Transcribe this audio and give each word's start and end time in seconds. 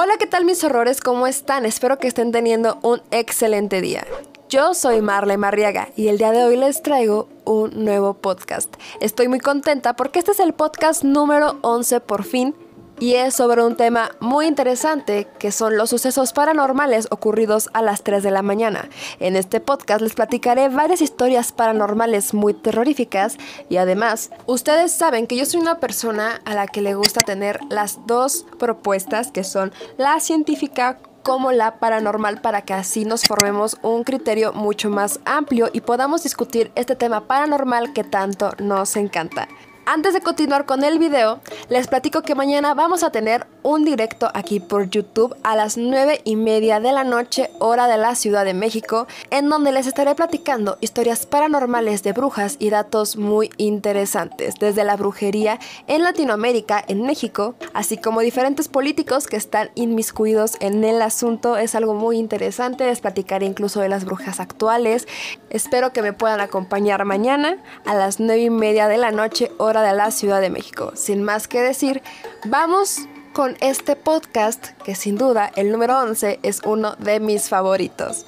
Hola, 0.00 0.12
¿qué 0.16 0.28
tal 0.28 0.44
mis 0.44 0.62
horrores? 0.62 1.00
¿Cómo 1.00 1.26
están? 1.26 1.66
Espero 1.66 1.98
que 1.98 2.06
estén 2.06 2.30
teniendo 2.30 2.78
un 2.82 3.02
excelente 3.10 3.80
día. 3.80 4.06
Yo 4.48 4.72
soy 4.72 5.02
Marle 5.02 5.36
Marriaga 5.38 5.88
y 5.96 6.06
el 6.06 6.18
día 6.18 6.30
de 6.30 6.44
hoy 6.44 6.56
les 6.56 6.84
traigo 6.84 7.28
un 7.44 7.84
nuevo 7.84 8.14
podcast. 8.14 8.72
Estoy 9.00 9.26
muy 9.26 9.40
contenta 9.40 9.96
porque 9.96 10.20
este 10.20 10.30
es 10.30 10.38
el 10.38 10.52
podcast 10.52 11.02
número 11.02 11.58
11 11.62 11.98
por 11.98 12.22
fin 12.22 12.54
y 13.00 13.14
es 13.14 13.34
sobre 13.34 13.64
un 13.64 13.76
tema 13.76 14.10
muy 14.20 14.46
interesante 14.46 15.28
que 15.38 15.52
son 15.52 15.76
los 15.76 15.90
sucesos 15.90 16.32
paranormales 16.32 17.08
ocurridos 17.10 17.70
a 17.72 17.82
las 17.82 18.02
3 18.02 18.22
de 18.22 18.30
la 18.30 18.42
mañana. 18.42 18.88
En 19.20 19.36
este 19.36 19.60
podcast 19.60 20.00
les 20.00 20.14
platicaré 20.14 20.68
varias 20.68 21.00
historias 21.00 21.52
paranormales 21.52 22.34
muy 22.34 22.54
terroríficas 22.54 23.36
y 23.68 23.76
además 23.76 24.30
ustedes 24.46 24.92
saben 24.92 25.26
que 25.26 25.36
yo 25.36 25.46
soy 25.46 25.60
una 25.60 25.78
persona 25.78 26.40
a 26.44 26.54
la 26.54 26.66
que 26.66 26.82
le 26.82 26.94
gusta 26.94 27.20
tener 27.20 27.60
las 27.70 28.06
dos 28.06 28.46
propuestas 28.58 29.30
que 29.30 29.44
son 29.44 29.72
la 29.96 30.20
científica 30.20 30.98
como 31.22 31.52
la 31.52 31.78
paranormal 31.78 32.40
para 32.40 32.62
que 32.62 32.72
así 32.72 33.04
nos 33.04 33.24
formemos 33.24 33.76
un 33.82 34.02
criterio 34.02 34.52
mucho 34.52 34.88
más 34.88 35.20
amplio 35.24 35.68
y 35.72 35.82
podamos 35.82 36.22
discutir 36.22 36.72
este 36.74 36.96
tema 36.96 37.26
paranormal 37.26 37.92
que 37.92 38.04
tanto 38.04 38.52
nos 38.58 38.96
encanta. 38.96 39.46
Antes 39.90 40.12
de 40.12 40.20
continuar 40.20 40.66
con 40.66 40.84
el 40.84 40.98
video, 40.98 41.40
les 41.70 41.88
platico 41.88 42.20
que 42.20 42.34
mañana 42.34 42.74
vamos 42.74 43.02
a 43.02 43.10
tener 43.10 43.46
un 43.68 43.84
directo 43.84 44.30
aquí 44.32 44.60
por 44.60 44.88
YouTube 44.88 45.36
a 45.42 45.54
las 45.54 45.76
9 45.76 46.22
y 46.24 46.36
media 46.36 46.80
de 46.80 46.90
la 46.90 47.04
noche, 47.04 47.50
hora 47.58 47.86
de 47.86 47.98
la 47.98 48.14
Ciudad 48.14 48.46
de 48.46 48.54
México, 48.54 49.06
en 49.30 49.50
donde 49.50 49.72
les 49.72 49.86
estaré 49.86 50.14
platicando 50.14 50.78
historias 50.80 51.26
paranormales 51.26 52.02
de 52.02 52.14
brujas 52.14 52.56
y 52.58 52.70
datos 52.70 53.18
muy 53.18 53.50
interesantes, 53.58 54.54
desde 54.58 54.84
la 54.84 54.96
brujería 54.96 55.58
en 55.86 56.02
Latinoamérica, 56.02 56.82
en 56.88 57.02
México, 57.02 57.56
así 57.74 57.98
como 57.98 58.20
diferentes 58.20 58.68
políticos 58.68 59.26
que 59.26 59.36
están 59.36 59.68
inmiscuidos 59.74 60.56
en 60.60 60.82
el 60.82 61.02
asunto. 61.02 61.58
Es 61.58 61.74
algo 61.74 61.92
muy 61.92 62.16
interesante, 62.16 62.86
les 62.86 63.02
platicaré 63.02 63.44
incluso 63.44 63.82
de 63.82 63.90
las 63.90 64.06
brujas 64.06 64.40
actuales. 64.40 65.06
Espero 65.50 65.92
que 65.92 66.00
me 66.00 66.14
puedan 66.14 66.40
acompañar 66.40 67.04
mañana 67.04 67.58
a 67.84 67.94
las 67.94 68.18
9 68.18 68.44
y 68.44 68.48
media 68.48 68.88
de 68.88 68.96
la 68.96 69.10
noche, 69.10 69.52
hora 69.58 69.82
de 69.82 69.92
la 69.92 70.10
Ciudad 70.10 70.40
de 70.40 70.48
México. 70.48 70.92
Sin 70.94 71.22
más 71.22 71.48
que 71.48 71.60
decir, 71.60 72.02
vamos 72.46 73.06
con 73.32 73.56
este 73.60 73.96
podcast 73.96 74.68
que 74.84 74.94
sin 74.94 75.16
duda 75.16 75.50
el 75.56 75.70
número 75.70 75.98
11 75.98 76.40
es 76.42 76.60
uno 76.64 76.96
de 76.96 77.20
mis 77.20 77.48
favoritos. 77.48 78.26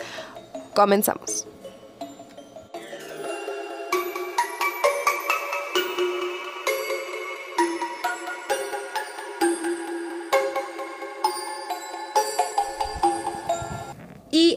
Comenzamos. 0.74 1.49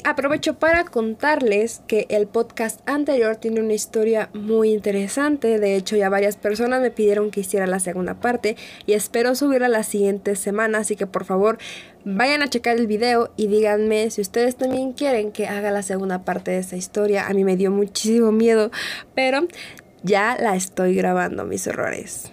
Aprovecho 0.04 0.56
para 0.56 0.84
contarles 0.84 1.82
que 1.88 2.06
el 2.10 2.28
podcast 2.28 2.82
anterior 2.88 3.36
tiene 3.38 3.62
una 3.62 3.74
historia 3.74 4.30
muy 4.34 4.72
interesante. 4.72 5.60
De 5.60 5.76
hecho, 5.76 5.96
ya 5.96 6.10
varias 6.10 6.36
personas 6.36 6.82
me 6.82 6.92
pidieron 6.92 7.32
que 7.32 7.42
hiciera 7.42 7.68
la 7.68 7.80
segunda 7.80 8.16
parte 8.16 8.56
y 8.86 8.94
espero 8.94 9.36
subirla 9.36 9.68
la 9.68 9.84
siguiente 9.84 10.36
semana. 10.36 10.80
Así 10.80 10.96
que 10.96 11.08
por 11.08 11.26
favor, 11.26 11.58
vayan 12.06 12.42
a 12.42 12.50
checar 12.50 12.78
el 12.78 12.88
video 12.88 13.32
y 13.38 13.48
díganme 13.48 14.10
si 14.10 14.22
ustedes 14.22 14.56
también 14.56 14.94
quieren 14.94 15.32
que 15.32 15.48
haga 15.48 15.72
la 15.72 15.84
segunda 15.84 16.24
parte 16.24 16.52
de 16.52 16.60
esa 16.60 16.76
historia. 16.76 17.28
A 17.28 17.34
mí 17.34 17.44
me 17.44 17.56
dio 17.56 17.72
muchísimo 17.72 18.32
miedo, 18.32 18.72
pero 19.16 19.48
ya 20.04 20.38
la 20.40 20.56
estoy 20.56 20.96
grabando, 20.96 21.46
mis 21.46 21.66
errores. 21.68 22.32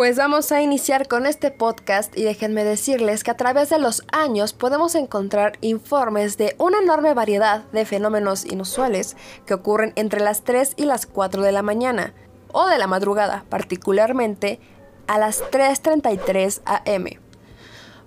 Pues 0.00 0.16
vamos 0.16 0.50
a 0.50 0.62
iniciar 0.62 1.08
con 1.08 1.26
este 1.26 1.50
podcast 1.50 2.16
y 2.16 2.22
déjenme 2.22 2.64
decirles 2.64 3.22
que 3.22 3.32
a 3.32 3.36
través 3.36 3.68
de 3.68 3.78
los 3.78 4.02
años 4.12 4.54
podemos 4.54 4.94
encontrar 4.94 5.58
informes 5.60 6.38
de 6.38 6.54
una 6.56 6.78
enorme 6.78 7.12
variedad 7.12 7.64
de 7.64 7.84
fenómenos 7.84 8.46
inusuales 8.46 9.14
que 9.44 9.52
ocurren 9.52 9.92
entre 9.96 10.20
las 10.20 10.42
3 10.42 10.72
y 10.78 10.86
las 10.86 11.04
4 11.04 11.42
de 11.42 11.52
la 11.52 11.60
mañana 11.60 12.14
o 12.50 12.66
de 12.66 12.78
la 12.78 12.86
madrugada, 12.86 13.44
particularmente 13.50 14.58
a 15.06 15.18
las 15.18 15.42
3.33 15.42 16.62
am. 16.64 17.29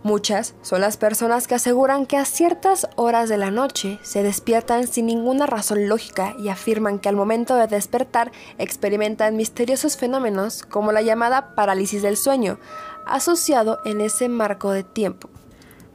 Muchas 0.04 0.54
son 0.64 0.82
las 0.82 0.98
personas 0.98 1.48
que 1.48 1.56
aseguran 1.56 2.06
que 2.06 2.18
a 2.18 2.26
ciertas 2.26 2.90
horas 2.98 3.30
de 3.30 3.38
la 3.38 3.52
noche 3.52 4.00
se 4.04 4.22
despiertan 4.22 4.86
sin 4.86 5.06
ninguna 5.06 5.46
razón 5.46 5.88
lógica 5.88 6.36
y 6.38 6.50
afirman 6.50 7.00
que 7.00 7.08
al 7.08 7.16
momento 7.16 7.56
de 7.56 7.68
despertar 7.68 8.34
experimentan 8.58 9.38
misteriosos 9.38 9.96
fenómenos 9.96 10.64
como 10.64 10.92
la 10.92 11.02
llamada 11.02 11.56
parálisis 11.56 12.02
del 12.02 12.18
sueño, 12.18 12.60
asociado 13.06 13.80
en 13.86 14.02
ese 14.02 14.28
marco 14.28 14.72
de 14.72 14.84
tiempo. 14.84 15.30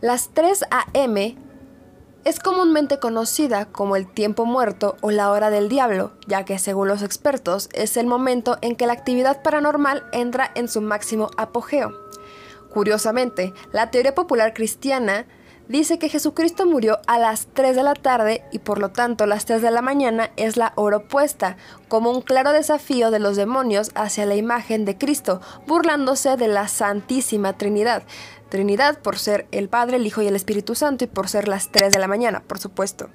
Las 0.00 0.30
3 0.32 0.64
a.m. 0.70 1.36
es 2.24 2.40
comúnmente 2.40 2.98
conocida 3.00 3.66
como 3.66 3.94
el 3.94 4.10
tiempo 4.10 4.46
muerto 4.46 4.96
o 5.02 5.10
la 5.10 5.30
hora 5.30 5.50
del 5.50 5.68
diablo, 5.68 6.12
ya 6.26 6.46
que 6.46 6.58
según 6.58 6.88
los 6.88 7.02
expertos 7.02 7.68
es 7.74 7.98
el 7.98 8.06
momento 8.06 8.56
en 8.62 8.74
que 8.74 8.86
la 8.86 8.94
actividad 8.94 9.42
paranormal 9.42 10.04
entra 10.12 10.50
en 10.54 10.68
su 10.68 10.80
máximo 10.80 11.30
apogeo. 11.36 12.07
Curiosamente, 12.78 13.54
la 13.72 13.90
teoría 13.90 14.14
popular 14.14 14.54
cristiana 14.54 15.26
dice 15.66 15.98
que 15.98 16.08
Jesucristo 16.08 16.64
murió 16.64 17.00
a 17.08 17.18
las 17.18 17.48
3 17.52 17.74
de 17.74 17.82
la 17.82 17.94
tarde 17.94 18.44
y 18.52 18.60
por 18.60 18.78
lo 18.78 18.90
tanto 18.90 19.26
las 19.26 19.46
3 19.46 19.62
de 19.62 19.72
la 19.72 19.82
mañana 19.82 20.30
es 20.36 20.56
la 20.56 20.74
hora 20.76 20.98
opuesta, 20.98 21.56
como 21.88 22.12
un 22.12 22.22
claro 22.22 22.52
desafío 22.52 23.10
de 23.10 23.18
los 23.18 23.34
demonios 23.34 23.90
hacia 23.96 24.26
la 24.26 24.36
imagen 24.36 24.84
de 24.84 24.96
Cristo, 24.96 25.40
burlándose 25.66 26.36
de 26.36 26.46
la 26.46 26.68
Santísima 26.68 27.58
Trinidad. 27.58 28.04
Trinidad 28.48 29.00
por 29.00 29.18
ser 29.18 29.48
el 29.50 29.68
Padre, 29.68 29.96
el 29.96 30.06
Hijo 30.06 30.22
y 30.22 30.28
el 30.28 30.36
Espíritu 30.36 30.76
Santo 30.76 31.02
y 31.02 31.08
por 31.08 31.28
ser 31.28 31.48
las 31.48 31.72
3 31.72 31.92
de 31.92 31.98
la 31.98 32.06
mañana, 32.06 32.44
por 32.46 32.60
supuesto. 32.60 33.10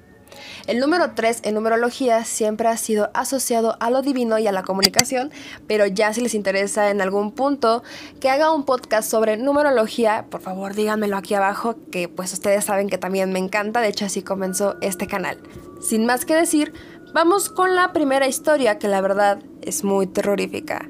El 0.66 0.80
número 0.80 1.12
3 1.14 1.40
en 1.42 1.54
numerología 1.54 2.24
siempre 2.24 2.68
ha 2.68 2.76
sido 2.76 3.10
asociado 3.14 3.76
a 3.80 3.90
lo 3.90 4.02
divino 4.02 4.38
y 4.38 4.46
a 4.46 4.52
la 4.52 4.62
comunicación, 4.62 5.30
pero 5.66 5.86
ya 5.86 6.12
si 6.12 6.20
les 6.20 6.34
interesa 6.34 6.90
en 6.90 7.00
algún 7.00 7.32
punto 7.32 7.82
que 8.20 8.30
haga 8.30 8.52
un 8.52 8.64
podcast 8.64 9.10
sobre 9.10 9.36
numerología, 9.36 10.26
por 10.30 10.40
favor 10.40 10.74
díganmelo 10.74 11.16
aquí 11.16 11.34
abajo, 11.34 11.76
que 11.90 12.08
pues 12.08 12.32
ustedes 12.32 12.64
saben 12.64 12.88
que 12.88 12.98
también 12.98 13.32
me 13.32 13.38
encanta, 13.38 13.80
de 13.80 13.88
hecho 13.88 14.06
así 14.06 14.22
comenzó 14.22 14.76
este 14.80 15.06
canal. 15.06 15.38
Sin 15.80 16.06
más 16.06 16.24
que 16.24 16.34
decir, 16.34 16.72
vamos 17.12 17.50
con 17.50 17.74
la 17.74 17.92
primera 17.92 18.26
historia 18.26 18.78
que 18.78 18.88
la 18.88 19.00
verdad 19.00 19.38
es 19.62 19.84
muy 19.84 20.06
terrorífica. 20.06 20.88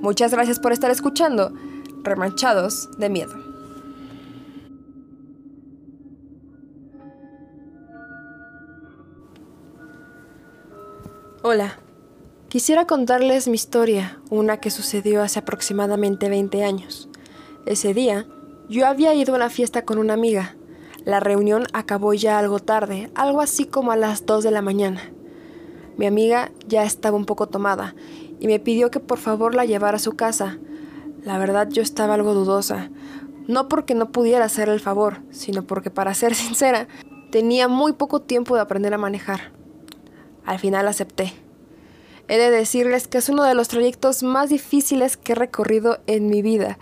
Muchas 0.00 0.32
gracias 0.32 0.58
por 0.58 0.72
estar 0.72 0.90
escuchando, 0.90 1.52
remanchados 2.02 2.90
de 2.98 3.08
miedo. 3.08 3.45
Hola, 11.48 11.78
quisiera 12.48 12.88
contarles 12.88 13.46
mi 13.46 13.54
historia, 13.54 14.18
una 14.30 14.56
que 14.56 14.72
sucedió 14.72 15.22
hace 15.22 15.38
aproximadamente 15.38 16.28
20 16.28 16.64
años. 16.64 17.08
Ese 17.66 17.94
día, 17.94 18.26
yo 18.68 18.84
había 18.84 19.14
ido 19.14 19.32
a 19.32 19.36
una 19.36 19.48
fiesta 19.48 19.84
con 19.84 19.98
una 19.98 20.14
amiga. 20.14 20.56
La 21.04 21.20
reunión 21.20 21.66
acabó 21.72 22.14
ya 22.14 22.40
algo 22.40 22.58
tarde, 22.58 23.12
algo 23.14 23.40
así 23.40 23.64
como 23.64 23.92
a 23.92 23.96
las 23.96 24.26
2 24.26 24.42
de 24.42 24.50
la 24.50 24.60
mañana. 24.60 25.12
Mi 25.96 26.06
amiga 26.06 26.50
ya 26.66 26.82
estaba 26.82 27.16
un 27.16 27.26
poco 27.26 27.46
tomada 27.46 27.94
y 28.40 28.48
me 28.48 28.58
pidió 28.58 28.90
que 28.90 28.98
por 28.98 29.18
favor 29.18 29.54
la 29.54 29.66
llevara 29.66 29.98
a 29.98 30.00
su 30.00 30.16
casa. 30.16 30.58
La 31.22 31.38
verdad 31.38 31.68
yo 31.70 31.80
estaba 31.80 32.14
algo 32.14 32.34
dudosa, 32.34 32.90
no 33.46 33.68
porque 33.68 33.94
no 33.94 34.10
pudiera 34.10 34.46
hacer 34.46 34.68
el 34.68 34.80
favor, 34.80 35.18
sino 35.30 35.62
porque 35.62 35.92
para 35.92 36.12
ser 36.12 36.34
sincera, 36.34 36.88
tenía 37.30 37.68
muy 37.68 37.92
poco 37.92 38.20
tiempo 38.20 38.56
de 38.56 38.62
aprender 38.62 38.92
a 38.94 38.98
manejar. 38.98 39.55
Al 40.46 40.58
final 40.58 40.88
acepté. 40.88 41.34
He 42.28 42.38
de 42.38 42.50
decirles 42.50 43.06
que 43.06 43.18
es 43.18 43.28
uno 43.28 43.44
de 43.44 43.54
los 43.54 43.68
trayectos 43.68 44.22
más 44.22 44.48
difíciles 44.48 45.16
que 45.16 45.32
he 45.32 45.34
recorrido 45.36 45.98
en 46.06 46.28
mi 46.28 46.42
vida. 46.42 46.78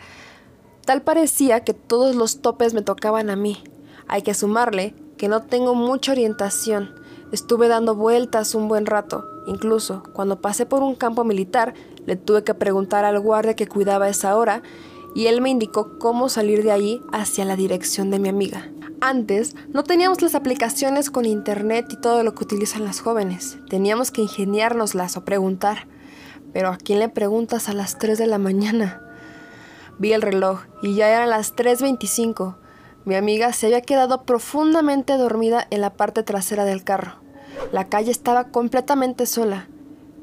Tal 0.87 1.02
parecía 1.02 1.64
que 1.64 1.75
todos 1.75 2.14
los 2.14 2.40
topes 2.40 2.75
me 2.75 2.82
tocaban 2.82 3.31
a 3.31 3.37
mí. 3.37 3.62
Hay 4.06 4.22
que 4.22 4.34
sumarle 4.34 4.94
que 5.16 5.28
no 5.28 5.43
tengo 5.43 5.75
mucha 5.75 6.12
orientación. 6.12 6.94
Estuve 7.32 7.69
dando 7.69 7.94
vueltas 7.94 8.55
un 8.55 8.69
buen 8.69 8.87
rato. 8.87 9.26
Incluso 9.46 10.02
cuando 10.12 10.40
pasé 10.40 10.67
por 10.67 10.82
un 10.82 10.94
campo 10.94 11.25
militar, 11.25 11.75
le 12.06 12.17
tuve 12.17 12.44
que 12.44 12.55
preguntar 12.55 13.05
al 13.05 13.20
guardia 13.20 13.56
que 13.56 13.67
cuidaba 13.67 14.08
esa 14.08 14.37
hora 14.37 14.62
y 15.14 15.26
él 15.26 15.40
me 15.40 15.50
indicó 15.50 15.99
cómo 15.99 16.28
salir 16.28 16.62
de 16.62 16.72
allí 16.72 17.00
hacia 17.12 17.44
la 17.44 17.56
dirección 17.56 18.10
de 18.10 18.19
mi 18.19 18.28
amiga. 18.28 18.70
Antes 19.06 19.55
no 19.69 19.85
teníamos 19.85 20.23
las 20.23 20.35
aplicaciones 20.35 21.11
con 21.11 21.27
internet 21.27 21.89
y 21.91 21.97
todo 21.97 22.23
lo 22.23 22.35
que 22.35 22.45
utilizan 22.45 22.87
las 22.87 23.01
jóvenes. 23.01 23.59
Teníamos 23.69 24.11
que 24.11 24.23
ingeniárnoslas 24.23 25.19
o 25.19 25.27
preguntar. 25.27 25.89
Pero 26.55 26.71
¿a 26.71 26.79
quién 26.79 27.01
le 27.01 27.11
preguntas 27.11 27.69
a 27.69 27.75
las 27.75 27.99
3 27.99 28.17
de 28.17 28.27
la 28.27 28.39
mañana? 28.39 29.03
Vi 29.99 30.15
el 30.15 30.23
reloj 30.23 30.62
y 30.83 30.95
ya 30.95 31.11
eran 31.11 31.29
las 31.29 31.55
3.25. 31.55 32.56
Mi 33.05 33.15
amiga 33.15 33.53
se 33.53 33.67
había 33.67 33.83
quedado 33.83 34.23
profundamente 34.23 35.19
dormida 35.19 35.67
en 35.69 35.83
la 35.83 35.93
parte 35.93 36.23
trasera 36.23 36.65
del 36.65 36.83
carro. 36.83 37.17
La 37.73 37.91
calle 37.91 38.11
estaba 38.11 38.45
completamente 38.45 39.27
sola. 39.27 39.69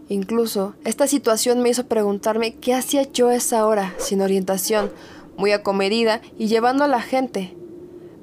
Incluso, 0.10 0.74
esta 0.86 1.06
situación 1.06 1.62
me 1.62 1.70
hizo 1.70 1.86
preguntarme 1.86 2.56
qué 2.56 2.74
hacía 2.74 3.04
yo 3.04 3.30
esa 3.30 3.64
hora, 3.68 3.94
sin 4.00 4.22
orientación, 4.22 4.92
muy 5.38 5.52
acomedida 5.52 6.20
y 6.40 6.48
llevando 6.48 6.84
a 6.84 6.88
la 6.88 7.04
gente. 7.04 7.61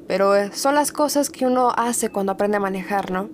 Pero 0.09 0.35
eh, 0.35 0.51
son 0.53 0.75
las 0.75 0.91
cosas 0.91 1.31
que 1.31 1.47
uno 1.47 1.71
hace 1.77 2.09
cuando 2.09 2.33
aprende 2.33 2.57
a 2.57 2.61
manejar, 2.61 3.13
¿no? 3.13 3.29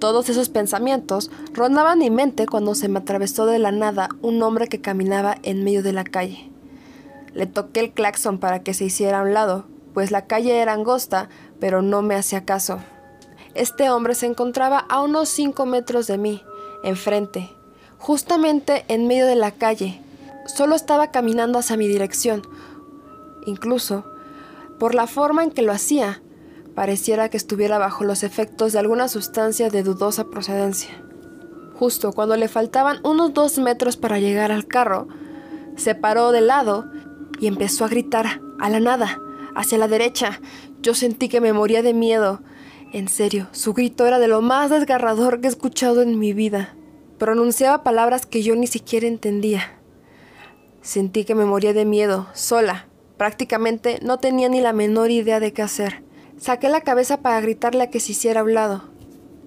Todos 0.00 0.28
esos 0.28 0.48
pensamientos 0.48 1.30
rondaban 1.52 2.00
mi 2.00 2.10
mente 2.10 2.46
cuando 2.46 2.74
se 2.74 2.88
me 2.88 2.98
atravesó 2.98 3.46
de 3.46 3.58
la 3.58 3.70
nada 3.70 4.08
un 4.20 4.42
hombre 4.42 4.66
que 4.68 4.80
caminaba 4.80 5.36
en 5.42 5.62
medio 5.62 5.82
de 5.82 5.92
la 5.92 6.04
calle. 6.04 6.50
Le 7.34 7.46
toqué 7.46 7.80
el 7.80 7.92
claxon 7.92 8.38
para 8.38 8.62
que 8.62 8.74
se 8.74 8.86
hiciera 8.86 9.20
a 9.20 9.22
un 9.22 9.32
lado, 9.32 9.66
pues 9.94 10.10
la 10.10 10.26
calle 10.26 10.58
era 10.58 10.72
angosta, 10.72 11.28
pero 11.60 11.82
no 11.82 12.02
me 12.02 12.16
hacía 12.16 12.44
caso. 12.44 12.80
Este 13.54 13.90
hombre 13.90 14.14
se 14.14 14.26
encontraba 14.26 14.78
a 14.78 15.02
unos 15.02 15.28
cinco 15.28 15.66
metros 15.66 16.06
de 16.08 16.18
mí, 16.18 16.42
enfrente, 16.82 17.50
justamente 17.98 18.84
en 18.88 19.06
medio 19.06 19.26
de 19.26 19.36
la 19.36 19.52
calle. 19.52 20.02
Solo 20.46 20.74
estaba 20.74 21.12
caminando 21.12 21.58
hacia 21.58 21.76
mi 21.76 21.86
dirección. 21.86 22.42
Incluso, 23.46 24.04
por 24.80 24.94
la 24.94 25.06
forma 25.06 25.44
en 25.44 25.50
que 25.50 25.60
lo 25.60 25.72
hacía, 25.72 26.22
pareciera 26.74 27.28
que 27.28 27.36
estuviera 27.36 27.76
bajo 27.76 28.02
los 28.02 28.22
efectos 28.22 28.72
de 28.72 28.78
alguna 28.78 29.08
sustancia 29.08 29.68
de 29.68 29.82
dudosa 29.82 30.24
procedencia. 30.30 30.88
Justo 31.74 32.12
cuando 32.12 32.34
le 32.36 32.48
faltaban 32.48 32.98
unos 33.04 33.34
dos 33.34 33.58
metros 33.58 33.98
para 33.98 34.18
llegar 34.18 34.50
al 34.50 34.66
carro, 34.66 35.06
se 35.76 35.94
paró 35.94 36.32
de 36.32 36.40
lado 36.40 36.90
y 37.38 37.46
empezó 37.46 37.84
a 37.84 37.88
gritar 37.88 38.40
a 38.58 38.70
la 38.70 38.80
nada, 38.80 39.18
hacia 39.54 39.76
la 39.76 39.86
derecha. 39.86 40.40
Yo 40.80 40.94
sentí 40.94 41.28
que 41.28 41.42
me 41.42 41.52
moría 41.52 41.82
de 41.82 41.92
miedo. 41.92 42.40
En 42.90 43.08
serio, 43.08 43.48
su 43.52 43.74
grito 43.74 44.06
era 44.06 44.18
de 44.18 44.28
lo 44.28 44.40
más 44.40 44.70
desgarrador 44.70 45.42
que 45.42 45.48
he 45.48 45.50
escuchado 45.50 46.00
en 46.00 46.18
mi 46.18 46.32
vida. 46.32 46.74
Pronunciaba 47.18 47.82
palabras 47.82 48.24
que 48.24 48.42
yo 48.42 48.56
ni 48.56 48.66
siquiera 48.66 49.06
entendía. 49.06 49.78
Sentí 50.80 51.24
que 51.24 51.34
me 51.34 51.44
moría 51.44 51.74
de 51.74 51.84
miedo, 51.84 52.28
sola. 52.32 52.89
Prácticamente 53.20 53.98
no 54.00 54.16
tenía 54.16 54.48
ni 54.48 54.62
la 54.62 54.72
menor 54.72 55.10
idea 55.10 55.40
de 55.40 55.52
qué 55.52 55.60
hacer. 55.60 56.02
Saqué 56.38 56.70
la 56.70 56.80
cabeza 56.80 57.18
para 57.20 57.42
gritarle 57.42 57.82
a 57.82 57.90
que 57.90 58.00
se 58.00 58.12
hiciera 58.12 58.40
a 58.40 58.44
un 58.44 58.54
lado. 58.54 58.84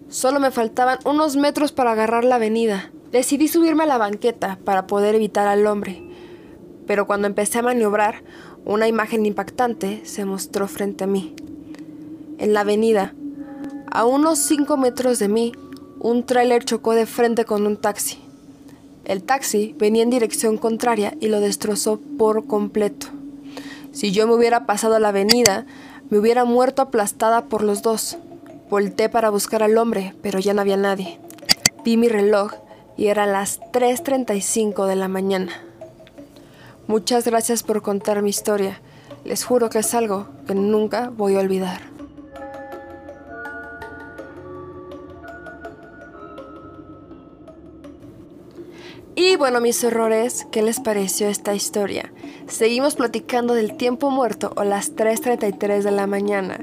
Solo 0.10 0.40
me 0.40 0.52
faltaban 0.52 1.00
unos 1.06 1.38
metros 1.38 1.72
para 1.72 1.94
agarrar 1.94 2.24
la 2.24 2.36
avenida. 2.36 2.92
Decidí 3.12 3.48
subirme 3.48 3.86
a 3.86 3.88
la 3.88 3.98
banqueta 3.98 4.60
para 4.64 4.86
poder 4.86 5.16
evitar 5.16 5.48
al 5.48 5.66
hombre. 5.66 6.04
Pero 6.86 7.08
cuando 7.08 7.26
empecé 7.26 7.58
a 7.58 7.64
maniobrar, 7.64 8.22
una 8.64 8.88
imagen 8.88 9.26
impactante 9.26 10.06
se 10.06 10.24
mostró 10.24 10.68
frente 10.68 11.06
a 11.06 11.08
mí. 11.08 11.36
En 12.38 12.54
la 12.54 12.60
avenida, 12.60 13.16
a 13.92 14.06
unos 14.06 14.38
cinco 14.38 14.78
metros 14.78 15.18
de 15.18 15.30
mí, 15.30 15.52
un 16.00 16.28
tráiler 16.28 16.64
chocó 16.64 16.94
de 16.94 17.08
frente 17.08 17.44
con 17.44 17.66
un 17.66 17.78
taxi. 17.78 18.20
El 19.04 19.24
taxi 19.24 19.74
venía 19.80 20.04
en 20.04 20.12
dirección 20.12 20.60
contraria 20.60 21.18
y 21.20 21.30
lo 21.30 21.40
destrozó 21.40 22.00
por 22.20 22.46
completo. 22.46 23.08
Si 23.94 24.12
yo 24.12 24.28
me 24.28 24.34
hubiera 24.34 24.66
pasado 24.66 24.96
a 24.96 25.00
la 25.00 25.10
avenida, 25.10 25.66
me 26.10 26.18
hubiera 26.18 26.46
muerto 26.46 26.82
aplastada 26.82 27.46
por 27.46 27.64
los 27.64 27.84
dos. 27.84 28.18
Volté 28.70 29.08
para 29.08 29.30
buscar 29.30 29.62
al 29.62 29.78
hombre, 29.78 30.16
pero 30.24 30.40
ya 30.40 30.54
no 30.56 30.62
había 30.62 30.78
nadie. 30.78 31.20
Vi 31.86 31.96
mi 31.96 32.10
reloj 32.10 32.54
y 32.98 33.08
eran 33.08 33.32
las 33.32 33.62
3.35 33.72 34.88
de 34.88 34.96
la 34.96 35.08
mañana. 35.08 35.52
Muchas 36.88 37.26
gracias 37.26 37.62
por 37.62 37.84
contar 37.84 38.24
mi 38.24 38.32
historia. 38.32 38.82
Les 39.26 39.46
juro 39.46 39.70
que 39.70 39.80
es 39.80 39.94
algo 39.94 40.28
que 40.48 40.56
nunca 40.56 41.12
voy 41.16 41.36
a 41.36 41.40
olvidar. 41.40 41.93
Y 49.16 49.36
bueno, 49.36 49.62
mis 49.62 49.84
horrores, 49.84 50.48
¿qué 50.52 50.64
les 50.64 50.80
pareció 50.80 51.28
esta 51.28 51.54
historia? 51.54 52.12
Seguimos 52.48 52.96
platicando 52.96 53.54
del 53.54 53.78
tiempo 53.78 54.10
muerto 54.10 54.52
o 54.56 54.64
las 54.64 54.96
3.33 54.96 55.84
de 55.84 55.92
la 55.92 56.08
mañana. 56.08 56.58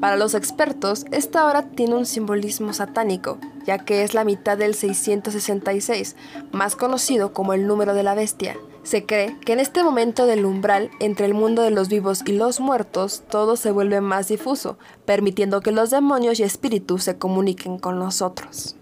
Para 0.00 0.16
los 0.16 0.34
expertos, 0.34 1.06
esta 1.12 1.46
hora 1.46 1.70
tiene 1.70 1.94
un 1.94 2.06
simbolismo 2.06 2.72
satánico, 2.72 3.38
ya 3.64 3.78
que 3.78 4.02
es 4.02 4.14
la 4.14 4.24
mitad 4.24 4.58
del 4.58 4.74
666, 4.74 6.16
más 6.50 6.74
conocido 6.74 7.32
como 7.32 7.52
el 7.52 7.68
número 7.68 7.94
de 7.94 8.02
la 8.02 8.16
bestia. 8.16 8.56
Se 8.82 9.06
cree 9.06 9.38
que 9.46 9.52
en 9.52 9.60
este 9.60 9.84
momento 9.84 10.26
del 10.26 10.44
umbral 10.44 10.90
entre 10.98 11.24
el 11.24 11.34
mundo 11.34 11.62
de 11.62 11.70
los 11.70 11.88
vivos 11.88 12.22
y 12.26 12.32
los 12.32 12.58
muertos 12.58 13.22
todo 13.30 13.56
se 13.56 13.70
vuelve 13.70 14.00
más 14.00 14.26
difuso, 14.26 14.76
permitiendo 15.04 15.60
que 15.60 15.70
los 15.70 15.90
demonios 15.90 16.40
y 16.40 16.42
espíritus 16.42 17.04
se 17.04 17.16
comuniquen 17.16 17.78
con 17.78 17.98
nosotros. 18.00 18.74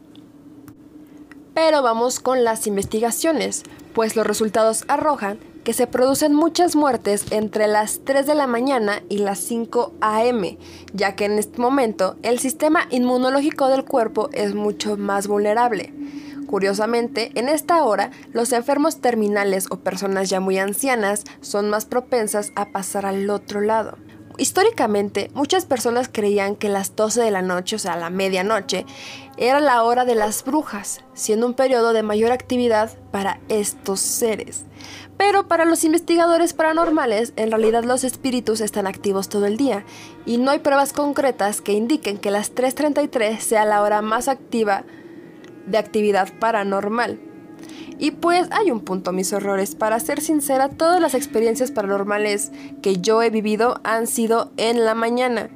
Pero 1.54 1.82
vamos 1.82 2.20
con 2.20 2.44
las 2.44 2.66
investigaciones, 2.66 3.62
pues 3.94 4.16
los 4.16 4.26
resultados 4.26 4.84
arrojan 4.88 5.38
que 5.64 5.75
se 5.75 5.87
producen 5.87 6.34
muchas 6.34 6.75
muertes 6.75 7.26
entre 7.31 7.69
las 7.69 8.00
3 8.04 8.26
de 8.26 8.34
la 8.34 8.46
mañana 8.46 9.02
y 9.08 9.19
las 9.19 9.38
5 9.38 9.93
a.m., 10.00 10.58
ya 10.93 11.14
que 11.14 11.26
en 11.26 11.38
este 11.38 11.60
momento 11.60 12.16
el 12.22 12.38
sistema 12.38 12.87
inmunológico 12.90 13.69
del 13.69 13.84
cuerpo 13.84 14.28
es 14.32 14.54
mucho 14.54 14.96
más 14.96 15.28
vulnerable. 15.28 15.93
Curiosamente, 16.46 17.31
en 17.34 17.49
esta 17.49 17.84
hora, 17.84 18.10
los 18.32 18.52
enfermos 18.52 19.00
terminales 19.00 19.66
o 19.70 19.78
personas 19.78 20.28
ya 20.28 20.40
muy 20.40 20.58
ancianas 20.58 21.25
son 21.40 21.70
más 21.70 21.87
propensas 21.87 22.52
a 22.56 22.69
pasar 22.70 23.06
al 23.06 23.31
otro 23.31 23.60
lado. 23.60 23.96
Históricamente, 24.38 25.31
muchas 25.34 25.67
personas 25.67 26.08
creían 26.11 26.56
que 26.56 26.69
las 26.69 26.96
12 26.96 27.20
de 27.23 27.31
la 27.31 27.43
noche, 27.43 27.76
o 27.76 27.79
sea, 27.79 27.96
la 27.96 28.11
medianoche, 28.11 28.87
era 29.37 29.61
la 29.61 29.82
hora 29.82 30.05
de 30.05 30.14
las 30.14 30.44
brujas, 30.44 31.00
siendo 31.14 31.46
un 31.46 31.55
periodo 31.55 31.93
de 31.93 32.02
mayor 32.02 32.32
actividad 32.32 32.90
para 33.11 33.40
estos 33.49 34.00
seres. 34.00 34.64
Pero 35.17 35.49
para 35.49 35.64
los 35.64 35.84
investigadores 35.84 36.55
paranormales, 36.55 37.32
en 37.37 37.50
realidad 37.50 37.84
los 37.84 38.05
espíritus 38.05 38.61
están 38.61 38.87
activos 38.87 39.29
todo 39.29 39.46
el 39.46 39.56
día, 39.56 39.84
y 40.26 40.38
no 40.38 40.50
hay 40.50 40.61
pruebas 40.61 40.93
concretas 40.93 41.61
que 41.61 41.73
indiquen 41.73 42.19
que 42.19 42.31
las 42.31 42.55
3.33 42.55 43.38
sea 43.38 43.64
la 43.64 43.82
hora 43.82 44.02
más 44.02 44.29
activa 44.29 44.84
de 45.67 45.79
actividad 45.79 46.32
paranormal. 46.38 47.31
Y 48.02 48.10
pues 48.10 48.49
hay 48.50 48.72
un 48.72 48.81
punto, 48.81 49.12
mis 49.12 49.32
horrores. 49.32 49.76
Para 49.76 50.00
ser 50.00 50.20
sincera, 50.20 50.69
todas 50.69 51.00
las 51.00 51.14
experiencias 51.14 51.70
paranormales 51.70 52.50
que 52.82 52.96
yo 52.96 53.22
he 53.22 53.31
vivido 53.31 53.81
han 53.84 54.08
sido 54.08 54.50
en 54.56 54.84
la 54.84 54.96
mañana 54.96 55.50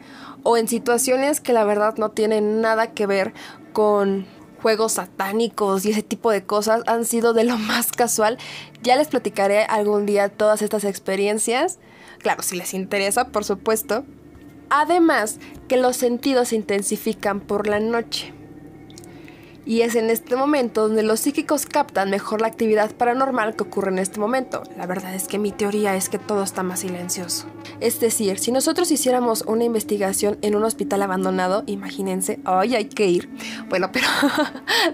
o 0.44 0.56
en 0.56 0.68
situaciones 0.68 1.40
que 1.40 1.52
la 1.52 1.64
verdad 1.64 1.96
no 1.96 2.12
tienen 2.12 2.60
nada 2.60 2.92
que 2.92 3.08
ver 3.08 3.34
con 3.72 4.26
juegos 4.62 4.92
satánicos 4.92 5.84
y 5.84 5.90
ese 5.90 6.04
tipo 6.04 6.30
de 6.30 6.44
cosas 6.44 6.82
han 6.86 7.04
sido 7.04 7.32
de 7.32 7.42
lo 7.42 7.58
más 7.58 7.90
casual. 7.90 8.38
Ya 8.80 8.94
les 8.94 9.08
platicaré 9.08 9.64
algún 9.64 10.06
día 10.06 10.28
todas 10.28 10.62
estas 10.62 10.84
experiencias. 10.84 11.80
Claro, 12.20 12.44
si 12.44 12.54
les 12.54 12.74
interesa, 12.74 13.26
por 13.30 13.42
supuesto. 13.42 14.04
Además, 14.70 15.40
que 15.66 15.78
los 15.78 15.96
sentidos 15.96 16.50
se 16.50 16.54
intensifican 16.54 17.40
por 17.40 17.66
la 17.66 17.80
noche 17.80 18.32
y 19.66 19.82
es 19.82 19.96
en 19.96 20.10
este 20.10 20.36
momento 20.36 20.86
donde 20.86 21.02
los 21.02 21.18
psíquicos 21.18 21.66
captan 21.66 22.08
mejor 22.08 22.40
la 22.40 22.46
actividad 22.46 22.92
paranormal 22.92 23.56
que 23.56 23.64
ocurre 23.64 23.90
en 23.90 23.98
este 23.98 24.20
momento. 24.20 24.62
La 24.76 24.86
verdad 24.86 25.12
es 25.14 25.26
que 25.26 25.38
mi 25.38 25.50
teoría 25.50 25.96
es 25.96 26.08
que 26.08 26.20
todo 26.20 26.44
está 26.44 26.62
más 26.62 26.80
silencioso. 26.80 27.46
Es 27.80 27.98
decir, 27.98 28.38
si 28.38 28.52
nosotros 28.52 28.92
hiciéramos 28.92 29.42
una 29.42 29.64
investigación 29.64 30.38
en 30.42 30.54
un 30.54 30.62
hospital 30.62 31.02
abandonado, 31.02 31.64
imagínense, 31.66 32.38
hoy 32.46 32.76
hay 32.76 32.84
que 32.84 33.06
ir. 33.06 33.28
Bueno, 33.68 33.90
pero 33.92 34.06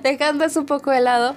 dejando 0.03 0.45
eso 0.45 0.61
un 0.61 0.67
poco 0.67 0.91
de 0.91 1.01
lado, 1.01 1.37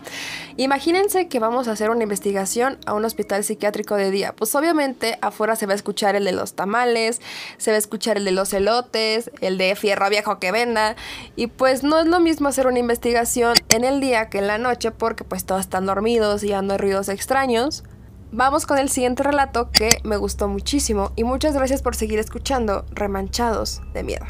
imagínense 0.55 1.27
que 1.27 1.39
vamos 1.39 1.67
a 1.67 1.73
hacer 1.73 1.89
una 1.89 2.03
investigación 2.03 2.77
a 2.85 2.93
un 2.93 3.03
hospital 3.03 3.43
psiquiátrico 3.43 3.95
de 3.95 4.11
día. 4.11 4.33
Pues 4.33 4.55
obviamente 4.55 5.17
afuera 5.21 5.57
se 5.57 5.65
va 5.65 5.73
a 5.73 5.75
escuchar 5.75 6.15
el 6.15 6.23
de 6.23 6.31
los 6.31 6.53
tamales, 6.53 7.19
se 7.57 7.71
va 7.71 7.75
a 7.75 7.79
escuchar 7.79 8.15
el 8.15 8.23
de 8.23 8.31
los 8.31 8.53
elotes, 8.53 9.29
el 9.41 9.57
de 9.57 9.75
fierro 9.75 10.09
viejo 10.09 10.39
que 10.39 10.53
venda, 10.53 10.95
y 11.35 11.47
pues 11.47 11.83
no 11.83 11.99
es 11.99 12.05
lo 12.05 12.21
mismo 12.21 12.47
hacer 12.47 12.67
una 12.67 12.79
investigación 12.79 13.24
en 13.69 13.83
el 13.83 14.01
día 14.01 14.29
que 14.29 14.37
en 14.37 14.45
la 14.45 14.59
noche 14.59 14.91
porque 14.91 15.23
pues 15.23 15.45
todos 15.45 15.61
están 15.61 15.87
dormidos 15.87 16.43
y 16.43 16.49
ya 16.49 16.61
no 16.61 16.73
hay 16.73 16.77
ruidos 16.77 17.09
extraños. 17.09 17.83
Vamos 18.31 18.67
con 18.67 18.77
el 18.77 18.89
siguiente 18.89 19.23
relato 19.23 19.71
que 19.71 19.89
me 20.03 20.17
gustó 20.17 20.47
muchísimo 20.47 21.11
y 21.15 21.23
muchas 21.23 21.55
gracias 21.55 21.81
por 21.81 21.95
seguir 21.95 22.19
escuchando 22.19 22.85
Remanchados 22.91 23.81
de 23.93 24.03
Miedo. 24.03 24.25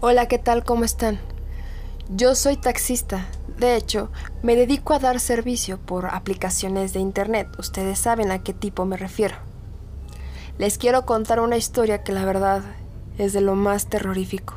Hola, 0.00 0.28
¿qué 0.28 0.38
tal? 0.38 0.64
¿Cómo 0.64 0.84
están? 0.84 1.18
Yo 2.10 2.34
soy 2.34 2.56
taxista. 2.56 3.28
De 3.56 3.76
hecho, 3.76 4.10
me 4.42 4.54
dedico 4.54 4.92
a 4.92 4.98
dar 4.98 5.18
servicio 5.18 5.78
por 5.78 6.06
aplicaciones 6.06 6.92
de 6.92 7.00
internet. 7.00 7.48
Ustedes 7.58 7.98
saben 7.98 8.30
a 8.30 8.42
qué 8.42 8.52
tipo 8.52 8.84
me 8.84 8.98
refiero. 8.98 9.36
Les 10.58 10.76
quiero 10.76 11.06
contar 11.06 11.40
una 11.40 11.56
historia 11.56 12.02
que 12.02 12.12
la 12.12 12.26
verdad 12.26 12.62
es 13.18 13.32
de 13.32 13.40
lo 13.40 13.54
más 13.54 13.86
terrorífico. 13.86 14.54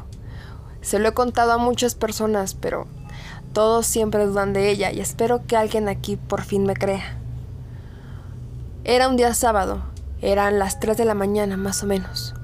Se 0.81 1.00
lo 1.00 1.09
he 1.09 1.13
contado 1.13 1.51
a 1.51 1.57
muchas 1.57 1.95
personas, 1.95 2.53
pero 2.53 2.88
todos 3.53 3.88
siempre 3.88 4.25
dudan 4.25 4.53
de 4.53 4.69
ella 4.69 4.91
y 4.91 5.00
espero 5.00 5.45
que 5.47 5.57
alguien 5.57 5.88
aquí 5.88 6.15
por 6.15 6.41
fin 6.43 6.65
me 6.65 6.75
crea. 6.75 7.17
Era 8.83 9.07
un 9.07 9.17
día 9.17 9.33
sábado, 9.33 9.81
eran 10.21 10.59
las 10.59 10.79
3 10.79 10.97
de 10.97 11.05
la 11.05 11.15
mañana 11.15 11.57
más 11.57 11.81
o 11.81 11.88
menos. 11.88 12.35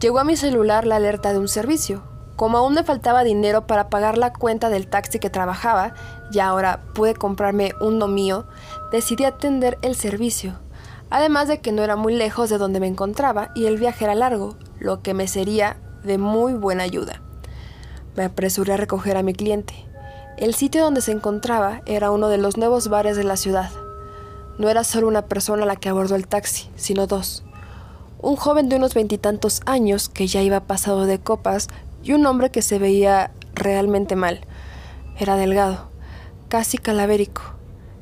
Llegó 0.00 0.20
a 0.20 0.24
mi 0.24 0.36
celular 0.36 0.86
la 0.86 0.96
alerta 0.96 1.32
de 1.32 1.38
un 1.38 1.48
servicio. 1.48 2.02
Como 2.36 2.56
aún 2.56 2.74
me 2.74 2.84
faltaba 2.84 3.24
dinero 3.24 3.66
para 3.66 3.88
pagar 3.90 4.16
la 4.16 4.32
cuenta 4.32 4.70
del 4.70 4.86
taxi 4.86 5.18
que 5.18 5.28
trabajaba 5.28 5.92
y 6.30 6.38
ahora 6.38 6.84
pude 6.94 7.14
comprarme 7.14 7.72
uno 7.80 8.06
mío, 8.06 8.46
decidí 8.92 9.24
atender 9.24 9.76
el 9.82 9.96
servicio. 9.96 10.54
Además 11.10 11.48
de 11.48 11.60
que 11.60 11.72
no 11.72 11.82
era 11.82 11.96
muy 11.96 12.14
lejos 12.14 12.50
de 12.50 12.58
donde 12.58 12.80
me 12.80 12.86
encontraba 12.86 13.50
y 13.54 13.66
el 13.66 13.78
viaje 13.78 14.04
era 14.04 14.14
largo, 14.14 14.56
lo 14.78 15.02
que 15.02 15.14
me 15.14 15.28
sería 15.28 15.76
de 16.04 16.18
muy 16.18 16.54
buena 16.54 16.84
ayuda. 16.84 17.22
Me 18.16 18.24
apresuré 18.24 18.72
a 18.72 18.76
recoger 18.76 19.16
a 19.16 19.22
mi 19.22 19.32
cliente. 19.32 19.74
El 20.36 20.54
sitio 20.54 20.82
donde 20.82 21.00
se 21.00 21.12
encontraba 21.12 21.82
era 21.86 22.10
uno 22.10 22.28
de 22.28 22.38
los 22.38 22.56
nuevos 22.56 22.88
bares 22.88 23.16
de 23.16 23.24
la 23.24 23.36
ciudad. 23.36 23.70
No 24.58 24.68
era 24.68 24.84
solo 24.84 25.08
una 25.08 25.22
persona 25.22 25.66
la 25.66 25.76
que 25.76 25.88
abordó 25.88 26.14
el 26.14 26.26
taxi, 26.26 26.70
sino 26.76 27.06
dos. 27.06 27.44
Un 28.20 28.36
joven 28.36 28.68
de 28.68 28.76
unos 28.76 28.94
veintitantos 28.94 29.60
años 29.66 30.08
que 30.08 30.26
ya 30.26 30.42
iba 30.42 30.60
pasado 30.60 31.06
de 31.06 31.20
copas 31.20 31.68
y 32.02 32.12
un 32.12 32.26
hombre 32.26 32.50
que 32.50 32.62
se 32.62 32.78
veía 32.78 33.30
realmente 33.54 34.16
mal. 34.16 34.40
Era 35.18 35.36
delgado, 35.36 35.90
casi 36.48 36.78
calavérico. 36.78 37.42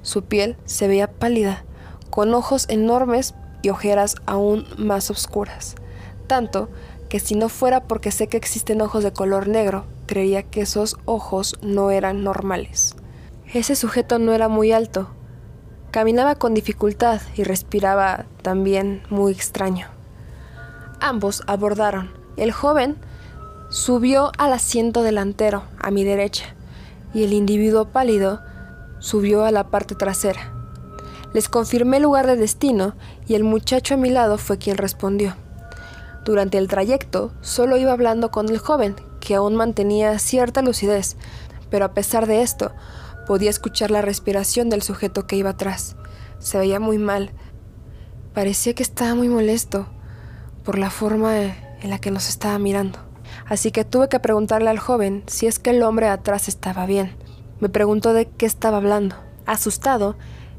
Su 0.03 0.23
piel 0.25 0.57
se 0.65 0.89
veía 0.89 1.11
pálida, 1.11 1.65
con 2.11 2.35
ojos 2.35 2.67
enormes 2.69 3.35
y 3.63 3.71
ojeras 3.71 4.17
aún 4.27 4.67
más 4.79 5.11
oscuras. 5.11 5.75
Tanto 6.27 6.69
que 7.09 7.21
si 7.21 7.35
no 7.35 7.49
fuera 7.49 7.85
porque 7.85 8.11
sé 8.11 8.29
que 8.29 8.37
existen 8.37 8.81
ojos 8.81 9.05
de 9.05 9.13
color 9.13 9.49
negro, 9.49 9.85
creería 10.07 10.43
que 10.43 10.63
esos 10.63 10.97
ojos 11.05 11.57
no 11.63 11.91
eran 11.91 12.25
normales. 12.25 12.97
Ese 13.53 13.77
sujeto 13.77 14.19
no 14.19 14.33
era 14.33 14.49
muy 14.49 14.73
alto. 14.73 15.09
Caminaba 15.91 16.35
con 16.35 16.55
dificultad 16.55 17.21
y 17.37 17.45
respiraba 17.45 18.27
también 18.43 19.03
muy 19.09 19.33
extraño. 19.33 19.87
Ambos 21.01 21.43
abordaron. 21.47 22.11
El 22.37 22.53
joven 22.53 22.97
subió 23.71 24.33
al 24.39 24.53
asiento 24.53 25.03
delantero, 25.03 25.63
a 25.79 25.91
mi 25.91 26.05
derecha, 26.05 26.55
y 27.15 27.25
el 27.25 27.33
individuo 27.33 27.87
pálido 27.87 28.41
subió 28.99 29.45
a 29.45 29.51
la 29.51 29.69
parte 29.69 29.95
trasera. 29.95 30.56
Les 31.37 31.51
confirmé 31.51 31.99
el 31.99 32.05
lugar 32.05 32.27
de 32.27 32.37
destino 32.37 32.95
y 33.29 33.35
el 33.35 33.45
muchacho 33.45 33.93
a 33.93 33.97
mi 33.99 34.09
lado 34.09 34.39
fue 34.39 34.57
quien 34.57 34.79
respondió. 34.79 35.37
Durante 36.25 36.57
el 36.57 36.67
trayecto 36.67 37.31
solo 37.43 37.77
iba 37.77 37.93
hablando 37.93 38.31
con 38.31 38.49
el 38.49 38.57
joven, 38.57 38.97
que 39.21 39.35
aún 39.35 39.55
mantenía 39.55 40.19
cierta 40.19 40.63
lucidez, 40.63 41.19
pero 41.69 41.85
a 41.85 41.93
pesar 41.93 42.27
de 42.27 42.41
esto, 42.41 42.73
podía 43.27 43.51
escuchar 43.51 43.91
la 43.91 44.01
respiración 44.01 44.71
del 44.71 44.81
sujeto 44.81 45.27
que 45.27 45.37
iba 45.37 45.51
atrás. 45.51 45.97
Se 46.39 46.57
veía 46.57 46.81
muy 46.81 46.97
mal. 46.97 47.33
Parecía 48.33 48.73
que 48.73 48.83
estaba 48.83 49.15
muy 49.15 49.29
molesto 49.29 49.89
por 50.65 50.79
la 50.79 50.89
forma 50.89 51.37
en 51.37 51.91
la 51.91 51.99
que 51.99 52.11
nos 52.11 52.31
estaba 52.31 52.59
mirando. 52.59 52.99
Así 53.45 53.73
que 53.73 53.85
tuve 53.85 54.09
que 54.09 54.21
preguntarle 54.21 54.71
al 54.71 54.79
joven 54.79 55.23
si 55.27 55.47
es 55.47 55.59
que 55.59 55.69
el 55.69 55.83
hombre 55.83 56.09
atrás 56.09 56.49
estaba 56.49 56.87
bien. 56.87 57.15
Me 57.61 57.69
preguntó 57.69 58.15
de 58.15 58.27
qué 58.27 58.47
estaba 58.47 58.79
hablando. 58.79 59.17
Asustado, 59.45 60.17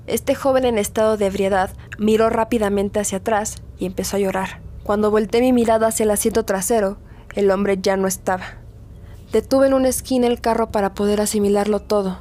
este 0.08 0.36
joven 0.36 0.64
en 0.64 0.78
estado 0.78 1.18
de 1.18 1.26
ebriedad 1.26 1.70
miró 1.98 2.30
rápidamente 2.30 3.00
hacia 3.00 3.20
atrás 3.20 3.56
y 3.78 3.86
empezó 3.86 4.16
a 4.16 4.20
llorar. 4.20 4.62
Cuando 4.84 5.12
volteé 5.12 5.42
mi 5.42 5.52
mirada 5.52 5.88
hacia 5.88 6.06
el 6.06 6.12
asiento 6.12 6.46
trasero, 6.46 6.98
el 7.36 7.52
hombre 7.52 7.78
ya 7.82 7.98
no 7.98 8.08
estaba. 8.08 8.46
Detuve 9.34 9.68
en 9.68 9.74
una 9.74 9.90
esquina 9.90 10.28
el 10.28 10.40
carro 10.40 10.72
para 10.72 10.94
poder 10.94 11.20
asimilarlo 11.20 11.82
todo. 11.82 12.20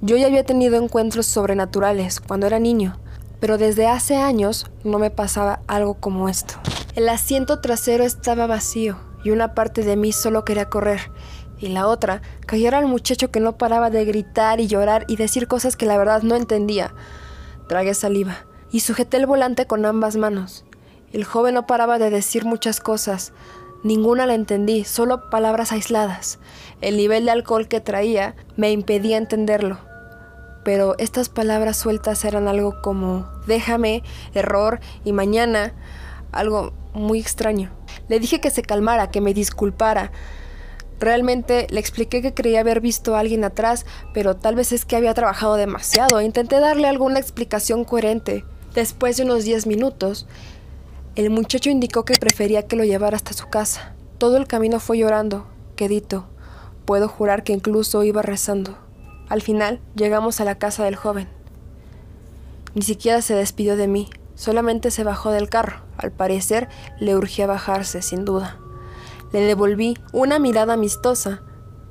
Yo 0.00 0.16
ya 0.16 0.26
había 0.26 0.44
tenido 0.44 0.80
encuentros 0.80 1.26
sobrenaturales 1.26 2.20
cuando 2.20 2.46
era 2.46 2.60
niño, 2.60 3.00
pero 3.40 3.58
desde 3.58 3.88
hace 3.88 4.16
años 4.16 4.66
no 4.84 5.00
me 5.00 5.10
pasaba 5.10 5.60
algo 5.66 5.94
como 5.94 6.28
esto. 6.28 6.54
El 6.94 7.08
asiento 7.08 7.60
trasero 7.60 8.04
estaba 8.04 8.46
vacío 8.46 8.96
y 9.24 9.30
una 9.30 9.54
parte 9.54 9.82
de 9.82 9.96
mí 9.96 10.12
solo 10.12 10.44
quería 10.44 10.66
correr 10.66 11.10
y 11.60 11.68
la 11.68 11.86
otra 11.86 12.22
callar 12.46 12.74
al 12.74 12.86
muchacho 12.86 13.30
que 13.30 13.40
no 13.40 13.56
paraba 13.58 13.90
de 13.90 14.04
gritar 14.04 14.60
y 14.60 14.66
llorar 14.66 15.04
y 15.08 15.16
decir 15.16 15.48
cosas 15.48 15.76
que 15.76 15.86
la 15.86 15.98
verdad 15.98 16.22
no 16.22 16.36
entendía. 16.36 16.94
Tragué 17.68 17.94
saliva 17.94 18.46
y 18.70 18.80
sujeté 18.80 19.16
el 19.16 19.26
volante 19.26 19.66
con 19.66 19.84
ambas 19.84 20.16
manos. 20.16 20.64
El 21.12 21.24
joven 21.24 21.54
no 21.54 21.66
paraba 21.66 21.98
de 21.98 22.10
decir 22.10 22.44
muchas 22.44 22.80
cosas. 22.80 23.32
Ninguna 23.82 24.26
la 24.26 24.34
entendí, 24.34 24.84
solo 24.84 25.30
palabras 25.30 25.72
aisladas. 25.72 26.38
El 26.80 26.96
nivel 26.96 27.24
de 27.24 27.30
alcohol 27.30 27.68
que 27.68 27.80
traía 27.80 28.34
me 28.56 28.72
impedía 28.72 29.16
entenderlo. 29.16 29.78
Pero 30.64 30.96
estas 30.98 31.28
palabras 31.28 31.76
sueltas 31.76 32.24
eran 32.24 32.48
algo 32.48 32.82
como 32.82 33.26
déjame, 33.46 34.02
error 34.34 34.80
y 35.04 35.12
mañana, 35.12 35.72
algo 36.32 36.72
muy 36.92 37.20
extraño. 37.20 37.70
Le 38.08 38.20
dije 38.20 38.40
que 38.40 38.50
se 38.50 38.62
calmara, 38.62 39.10
que 39.10 39.20
me 39.20 39.32
disculpara. 39.32 40.12
Realmente 41.00 41.66
le 41.70 41.78
expliqué 41.78 42.22
que 42.22 42.34
creía 42.34 42.60
haber 42.60 42.80
visto 42.80 43.14
a 43.14 43.20
alguien 43.20 43.44
atrás, 43.44 43.86
pero 44.12 44.36
tal 44.36 44.56
vez 44.56 44.72
es 44.72 44.84
que 44.84 44.96
había 44.96 45.14
trabajado 45.14 45.54
demasiado. 45.54 46.20
Intenté 46.20 46.58
darle 46.58 46.88
alguna 46.88 47.20
explicación 47.20 47.84
coherente. 47.84 48.44
Después 48.74 49.16
de 49.16 49.24
unos 49.24 49.44
10 49.44 49.66
minutos, 49.66 50.26
el 51.14 51.30
muchacho 51.30 51.70
indicó 51.70 52.04
que 52.04 52.14
prefería 52.14 52.66
que 52.66 52.76
lo 52.76 52.84
llevara 52.84 53.16
hasta 53.16 53.32
su 53.32 53.48
casa. 53.48 53.94
Todo 54.18 54.36
el 54.36 54.46
camino 54.46 54.80
fue 54.80 54.98
llorando, 54.98 55.46
quedito. 55.76 56.26
Puedo 56.84 57.08
jurar 57.08 57.44
que 57.44 57.52
incluso 57.52 58.02
iba 58.02 58.22
rezando. 58.22 58.78
Al 59.28 59.42
final 59.42 59.80
llegamos 59.94 60.40
a 60.40 60.44
la 60.44 60.58
casa 60.58 60.84
del 60.84 60.96
joven. 60.96 61.28
Ni 62.74 62.82
siquiera 62.82 63.22
se 63.22 63.34
despidió 63.34 63.76
de 63.76 63.88
mí, 63.88 64.10
solamente 64.34 64.90
se 64.90 65.04
bajó 65.04 65.30
del 65.30 65.48
carro. 65.48 65.80
Al 65.96 66.12
parecer 66.12 66.68
le 66.98 67.16
urgía 67.16 67.46
bajarse, 67.46 68.02
sin 68.02 68.24
duda. 68.24 68.58
Le 69.32 69.40
devolví 69.40 69.96
una 70.12 70.38
mirada 70.38 70.74
amistosa, 70.74 71.42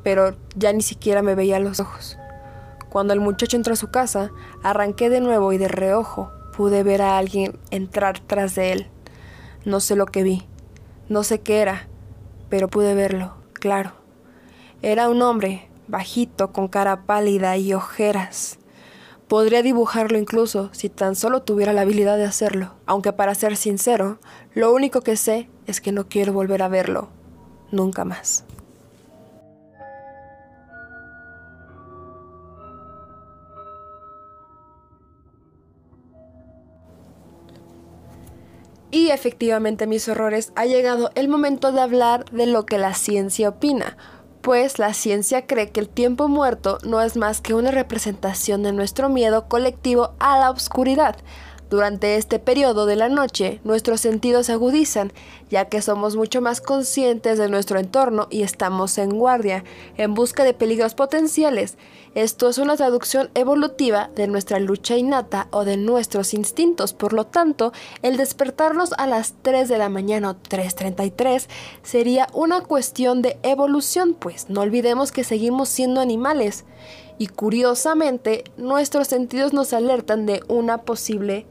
pero 0.04 0.36
ya 0.56 0.74
ni 0.74 0.82
siquiera 0.82 1.22
me 1.22 1.36
veía 1.36 1.58
a 1.58 1.60
los 1.60 1.80
ojos. 1.80 2.18
Cuando 2.90 3.14
el 3.14 3.20
muchacho 3.20 3.58
entró 3.58 3.74
a 3.74 3.78
su 3.78 3.92
casa, 3.92 4.32
arranqué 4.64 5.10
de 5.10 5.22
nuevo 5.22 5.54
y 5.54 5.58
de 5.58 5.68
reojo 5.68 6.32
pude 6.56 6.82
ver 6.82 7.02
a 7.04 7.18
alguien 7.18 7.60
entrar 7.70 8.20
tras 8.20 8.56
de 8.56 8.72
él. 8.72 8.88
No 9.66 9.80
sé 9.80 9.96
lo 9.96 10.08
que 10.08 10.24
vi, 10.24 10.48
no 11.10 11.24
sé 11.24 11.42
qué 11.42 11.60
era, 11.60 11.88
pero 12.50 12.68
pude 12.70 12.96
verlo, 12.96 13.36
claro. 13.54 13.92
Era 14.82 15.10
un 15.10 15.22
hombre, 15.22 15.70
bajito, 15.88 16.52
con 16.52 16.68
cara 16.68 17.06
pálida 17.06 17.58
y 17.58 17.74
ojeras. 17.74 18.58
Podría 19.28 19.62
dibujarlo 19.62 20.18
incluso 20.18 20.70
si 20.72 20.90
tan 20.90 21.16
solo 21.16 21.44
tuviera 21.44 21.74
la 21.74 21.82
habilidad 21.82 22.18
de 22.18 22.26
hacerlo, 22.26 22.76
aunque 22.86 23.14
para 23.14 23.36
ser 23.36 23.58
sincero, 23.58 24.20
lo 24.54 24.74
único 24.74 25.02
que 25.02 25.18
sé 25.18 25.50
es 25.66 25.82
que 25.82 25.92
no 25.92 26.08
quiero 26.08 26.32
volver 26.32 26.64
a 26.64 26.70
verlo, 26.70 27.10
nunca 27.72 28.06
más. 28.06 28.46
Y 38.90 39.10
efectivamente, 39.10 39.86
mis 39.86 40.08
horrores, 40.08 40.54
ha 40.56 40.66
llegado 40.66 41.12
el 41.16 41.28
momento 41.28 41.72
de 41.72 41.82
hablar 41.82 42.26
de 42.32 42.46
lo 42.46 42.66
que 42.66 42.78
la 42.78 42.94
ciencia 42.94 43.50
opina, 43.50 43.98
pues 44.42 44.80
la 44.80 44.94
ciencia 44.94 45.46
cree 45.46 45.72
que 45.72 45.82
el 45.82 45.90
tiempo 45.90 46.30
muerto 46.30 46.78
no 46.84 47.02
es 47.02 47.18
más 47.18 47.42
que 47.42 47.54
una 47.54 47.72
representación 47.72 48.64
de 48.64 48.72
nuestro 48.72 49.10
miedo 49.10 49.50
colectivo 49.50 50.14
a 50.20 50.40
la 50.40 50.50
oscuridad, 50.52 51.18
durante 51.70 52.16
este 52.16 52.40
periodo 52.40 52.86
de 52.86 52.96
la 52.96 53.10
noche, 53.10 53.60
nuestros 53.66 54.00
sentidos 54.00 54.46
se 54.46 54.54
agudizan, 54.54 55.12
ya 55.50 55.66
que 55.66 55.82
somos 55.82 56.16
mucho 56.16 56.42
más 56.42 56.62
conscientes 56.62 57.38
de 57.38 57.50
nuestro 57.50 57.78
entorno 57.78 58.28
y 58.30 58.44
estamos 58.44 58.98
en 58.98 59.10
guardia, 59.10 59.66
en 59.98 60.14
busca 60.14 60.46
de 60.46 60.54
peligros 60.54 60.96
potenciales. 60.96 61.78
Esto 62.16 62.48
es 62.50 62.58
una 62.58 62.78
traducción 62.78 63.30
evolutiva 63.36 64.10
de 64.16 64.28
nuestra 64.28 64.60
lucha 64.60 64.98
innata 64.98 65.50
o 65.52 65.66
de 65.66 65.78
nuestros 65.78 66.34
instintos. 66.34 66.94
Por 66.94 67.14
lo 67.14 67.26
tanto, 67.26 67.74
el 68.02 68.18
despertarnos 68.18 68.94
a 68.98 69.06
las 69.06 69.36
3 69.42 69.68
de 69.68 69.78
la 69.78 69.90
mañana 69.90 70.32
o 70.32 70.36
3.33 70.36 71.48
sería 71.84 72.28
una 72.34 72.62
cuestión 72.62 73.22
de 73.22 73.38
evolución, 73.44 74.16
pues 74.16 74.50
no 74.50 74.62
olvidemos 74.62 75.12
que 75.12 75.24
seguimos 75.24 75.70
siendo 75.70 76.00
animales. 76.00 76.66
Y 77.20 77.28
curiosamente, 77.28 78.46
nuestros 78.58 79.08
sentidos 79.08 79.52
nos 79.54 79.74
alertan 79.74 80.26
de 80.26 80.44
una 80.48 80.84
posible 80.84 81.46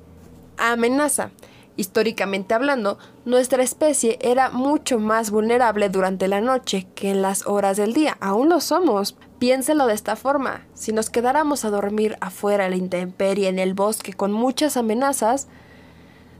amenaza. 0.57 1.31
Históricamente 1.77 2.55
hablando, 2.55 2.99
nuestra 3.27 3.63
especie 3.63 4.19
era 4.23 4.51
mucho 4.51 4.99
más 4.99 5.31
vulnerable 5.31 5.91
durante 5.91 6.27
la 6.27 6.41
noche 6.41 6.87
que 6.95 7.11
en 7.11 7.21
las 7.21 7.47
horas 7.47 7.77
del 7.77 7.93
día. 7.93 8.17
Aún 8.21 8.49
lo 8.49 8.61
somos. 8.61 9.17
Piénselo 9.39 9.87
de 9.87 9.93
esta 9.93 10.17
forma. 10.17 10.65
Si 10.73 10.93
nos 10.93 11.11
quedáramos 11.11 11.67
a 11.67 11.71
dormir 11.71 12.17
afuera 12.23 12.65
en 12.65 12.71
la 12.71 12.77
intemperie, 12.79 13.49
en 13.49 13.59
el 13.59 13.75
bosque, 13.75 14.15
con 14.15 14.33
muchas 14.33 14.79
amenazas, 14.79 15.49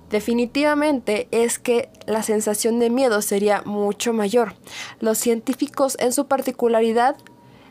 definitivamente 0.09 1.29
es 1.31 1.59
que 1.59 1.91
la 2.07 2.23
sensación 2.23 2.79
de 2.79 2.89
miedo 2.89 3.21
sería 3.21 3.61
mucho 3.67 4.15
mayor. 4.15 4.55
Los 5.01 5.19
científicos 5.19 5.99
en 6.01 6.15
su 6.15 6.27
particularidad 6.27 7.17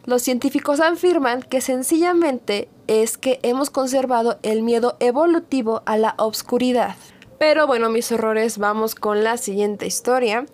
los 0.05 0.21
científicos 0.21 0.79
afirman 0.79 1.41
que 1.41 1.61
sencillamente 1.61 2.69
es 2.87 3.17
que 3.17 3.39
hemos 3.43 3.69
conservado 3.69 4.37
el 4.43 4.61
miedo 4.61 4.97
evolutivo 4.99 5.81
a 5.85 5.97
la 5.97 6.15
obscuridad. 6.17 6.95
Pero 7.39 7.67
bueno, 7.67 7.89
mis 7.89 8.11
horrores, 8.11 8.57
vamos 8.57 8.95
con 8.95 9.23
la 9.23 9.37
siguiente 9.37 9.85
historia. 9.85 10.45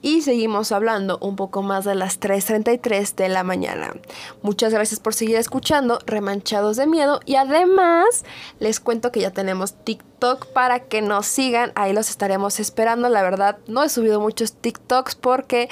y 0.00 0.22
seguimos 0.22 0.70
hablando 0.70 1.18
un 1.20 1.34
poco 1.34 1.62
más 1.62 1.84
de 1.84 1.96
las 1.96 2.20
3.33 2.20 3.16
de 3.16 3.28
la 3.28 3.42
mañana. 3.42 3.94
Muchas 4.42 4.72
gracias 4.72 5.00
por 5.00 5.12
seguir 5.12 5.34
escuchando 5.34 5.98
Remanchados 6.06 6.76
de 6.76 6.86
Miedo 6.86 7.18
y 7.24 7.34
además 7.34 8.24
les 8.60 8.78
cuento 8.78 9.10
que 9.10 9.20
ya 9.20 9.32
tenemos 9.32 9.74
TikTok 9.84 10.52
para 10.52 10.84
que 10.84 11.02
nos 11.02 11.26
sigan, 11.26 11.72
ahí 11.74 11.92
los 11.92 12.10
estaremos 12.10 12.60
esperando. 12.60 13.08
La 13.08 13.22
verdad 13.22 13.58
no 13.66 13.82
he 13.82 13.88
subido 13.88 14.20
muchos 14.20 14.52
TikToks 14.52 15.16
porque 15.16 15.68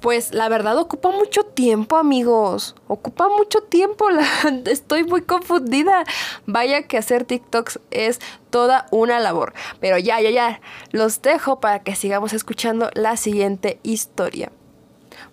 pues 0.00 0.32
la 0.32 0.48
verdad 0.48 0.78
ocupa 0.78 1.10
mucho 1.10 1.44
tiempo, 1.44 1.96
amigos. 1.96 2.76
Ocupa 2.86 3.28
mucho 3.28 3.62
tiempo. 3.62 4.06
estoy 4.66 5.04
muy 5.04 5.22
confundida. 5.22 6.04
Vaya 6.46 6.84
que 6.84 6.98
hacer 6.98 7.24
TikToks 7.24 7.80
es 7.90 8.20
toda 8.50 8.86
una 8.90 9.18
labor. 9.18 9.54
Pero 9.80 9.98
ya, 9.98 10.20
ya, 10.20 10.30
ya. 10.30 10.60
Los 10.92 11.20
dejo 11.22 11.60
para 11.60 11.82
que 11.82 11.96
sigamos 11.96 12.32
escuchando 12.32 12.90
la 12.94 13.16
siguiente 13.16 13.80
historia. 13.82 14.52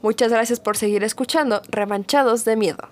Muchas 0.02 0.32
gracias 0.32 0.60
por 0.60 0.78
seguir 0.78 1.04
escuchando 1.04 1.62
Remanchados 1.70 2.44
de 2.44 2.56
Miedo. 2.56 2.90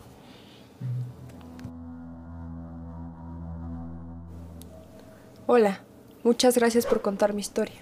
Hola, 5.45 5.81
muchas 6.23 6.57
gracias 6.57 6.85
por 6.85 7.01
contar 7.01 7.33
mi 7.33 7.41
historia. 7.41 7.75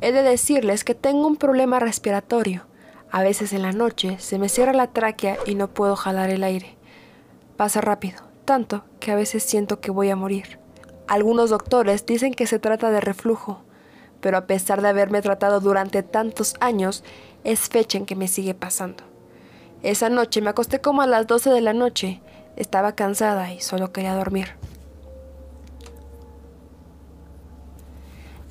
He 0.00 0.12
de 0.12 0.22
decirles 0.22 0.82
que 0.82 0.94
tengo 0.94 1.26
un 1.26 1.36
problema 1.36 1.78
respiratorio 1.78 2.69
a 3.12 3.22
veces 3.22 3.52
en 3.52 3.62
la 3.62 3.72
noche 3.72 4.16
se 4.18 4.38
me 4.38 4.48
cierra 4.48 4.72
la 4.72 4.88
tráquea 4.88 5.36
y 5.46 5.54
no 5.54 5.68
puedo 5.68 5.96
jalar 5.96 6.30
el 6.30 6.44
aire. 6.44 6.76
Pasa 7.56 7.80
rápido, 7.80 8.22
tanto 8.44 8.84
que 9.00 9.10
a 9.10 9.16
veces 9.16 9.42
siento 9.42 9.80
que 9.80 9.90
voy 9.90 10.10
a 10.10 10.16
morir. 10.16 10.58
Algunos 11.08 11.50
doctores 11.50 12.06
dicen 12.06 12.32
que 12.32 12.46
se 12.46 12.60
trata 12.60 12.90
de 12.90 13.00
reflujo, 13.00 13.62
pero 14.20 14.36
a 14.36 14.46
pesar 14.46 14.80
de 14.80 14.88
haberme 14.88 15.22
tratado 15.22 15.58
durante 15.60 16.02
tantos 16.02 16.54
años, 16.60 17.02
es 17.42 17.68
fecha 17.68 17.98
en 17.98 18.06
que 18.06 18.16
me 18.16 18.28
sigue 18.28 18.54
pasando. 18.54 19.02
Esa 19.82 20.08
noche 20.08 20.40
me 20.40 20.50
acosté 20.50 20.80
como 20.80 21.02
a 21.02 21.06
las 21.06 21.26
12 21.26 21.50
de 21.50 21.60
la 21.62 21.72
noche. 21.72 22.20
Estaba 22.56 22.94
cansada 22.94 23.52
y 23.52 23.60
solo 23.60 23.92
quería 23.92 24.14
dormir. 24.14 24.59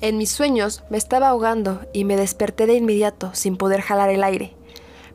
En 0.02 0.16
mis 0.16 0.30
sueños 0.30 0.82
me 0.88 0.96
estaba 0.96 1.28
ahogando 1.28 1.82
y 1.92 2.04
me 2.04 2.16
desperté 2.16 2.66
de 2.66 2.74
inmediato 2.74 3.34
sin 3.34 3.58
poder 3.58 3.82
jalar 3.82 4.08
el 4.08 4.24
aire. 4.24 4.56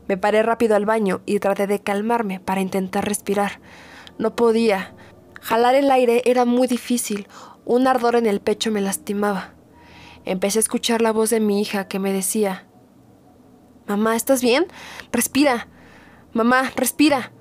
Me 0.06 0.16
paré 0.16 0.44
rápido 0.44 0.76
al 0.76 0.86
baño 0.86 1.22
y 1.26 1.40
traté 1.40 1.66
de 1.66 1.80
calmarme 1.80 2.38
para 2.38 2.60
intentar 2.60 3.04
respirar. 3.04 3.60
No 4.16 4.36
podía. 4.36 4.94
Jalar 5.40 5.74
el 5.74 5.90
aire 5.90 6.22
era 6.24 6.44
muy 6.44 6.68
difícil. 6.68 7.26
Un 7.64 7.88
ardor 7.88 8.14
en 8.14 8.26
el 8.26 8.40
pecho 8.40 8.70
me 8.70 8.80
lastimaba. 8.80 9.54
Empecé 10.24 10.60
a 10.60 10.60
escuchar 10.60 11.02
la 11.02 11.10
voz 11.10 11.30
de 11.30 11.40
mi 11.40 11.60
hija 11.60 11.88
que 11.88 11.98
me 11.98 12.12
decía, 12.12 12.66
Mamá, 13.88 14.14
¿estás 14.14 14.40
bien? 14.40 14.66
Respira. 15.10 15.66
Mamá, 16.32 16.70
respira. 16.76 17.32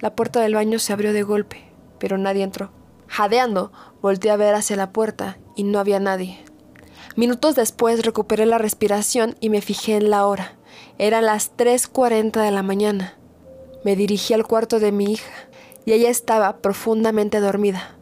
La 0.00 0.16
puerta 0.16 0.40
del 0.40 0.54
baño 0.54 0.80
se 0.80 0.92
abrió 0.92 1.12
de 1.12 1.22
golpe, 1.22 1.62
pero 2.00 2.18
nadie 2.18 2.42
entró. 2.42 2.72
Jadeando, 3.06 3.70
volteé 4.02 4.32
a 4.32 4.36
ver 4.36 4.54
hacia 4.54 4.76
la 4.76 4.92
puerta 4.92 5.38
y 5.60 5.62
no 5.62 5.78
había 5.78 6.00
nadie. 6.00 6.38
Minutos 7.16 7.54
después 7.54 8.02
recuperé 8.02 8.46
la 8.46 8.56
respiración 8.56 9.36
y 9.40 9.50
me 9.50 9.60
fijé 9.60 9.96
en 9.96 10.08
la 10.08 10.26
hora. 10.26 10.54
Eran 10.96 11.26
las 11.26 11.54
3.40 11.54 12.42
de 12.42 12.50
la 12.50 12.62
mañana. 12.62 13.18
Me 13.84 13.94
dirigí 13.94 14.32
al 14.32 14.46
cuarto 14.46 14.80
de 14.80 14.90
mi 14.90 15.12
hija 15.12 15.30
y 15.84 15.92
ella 15.92 16.08
estaba 16.08 16.56
profundamente 16.62 17.40
dormida. 17.40 17.94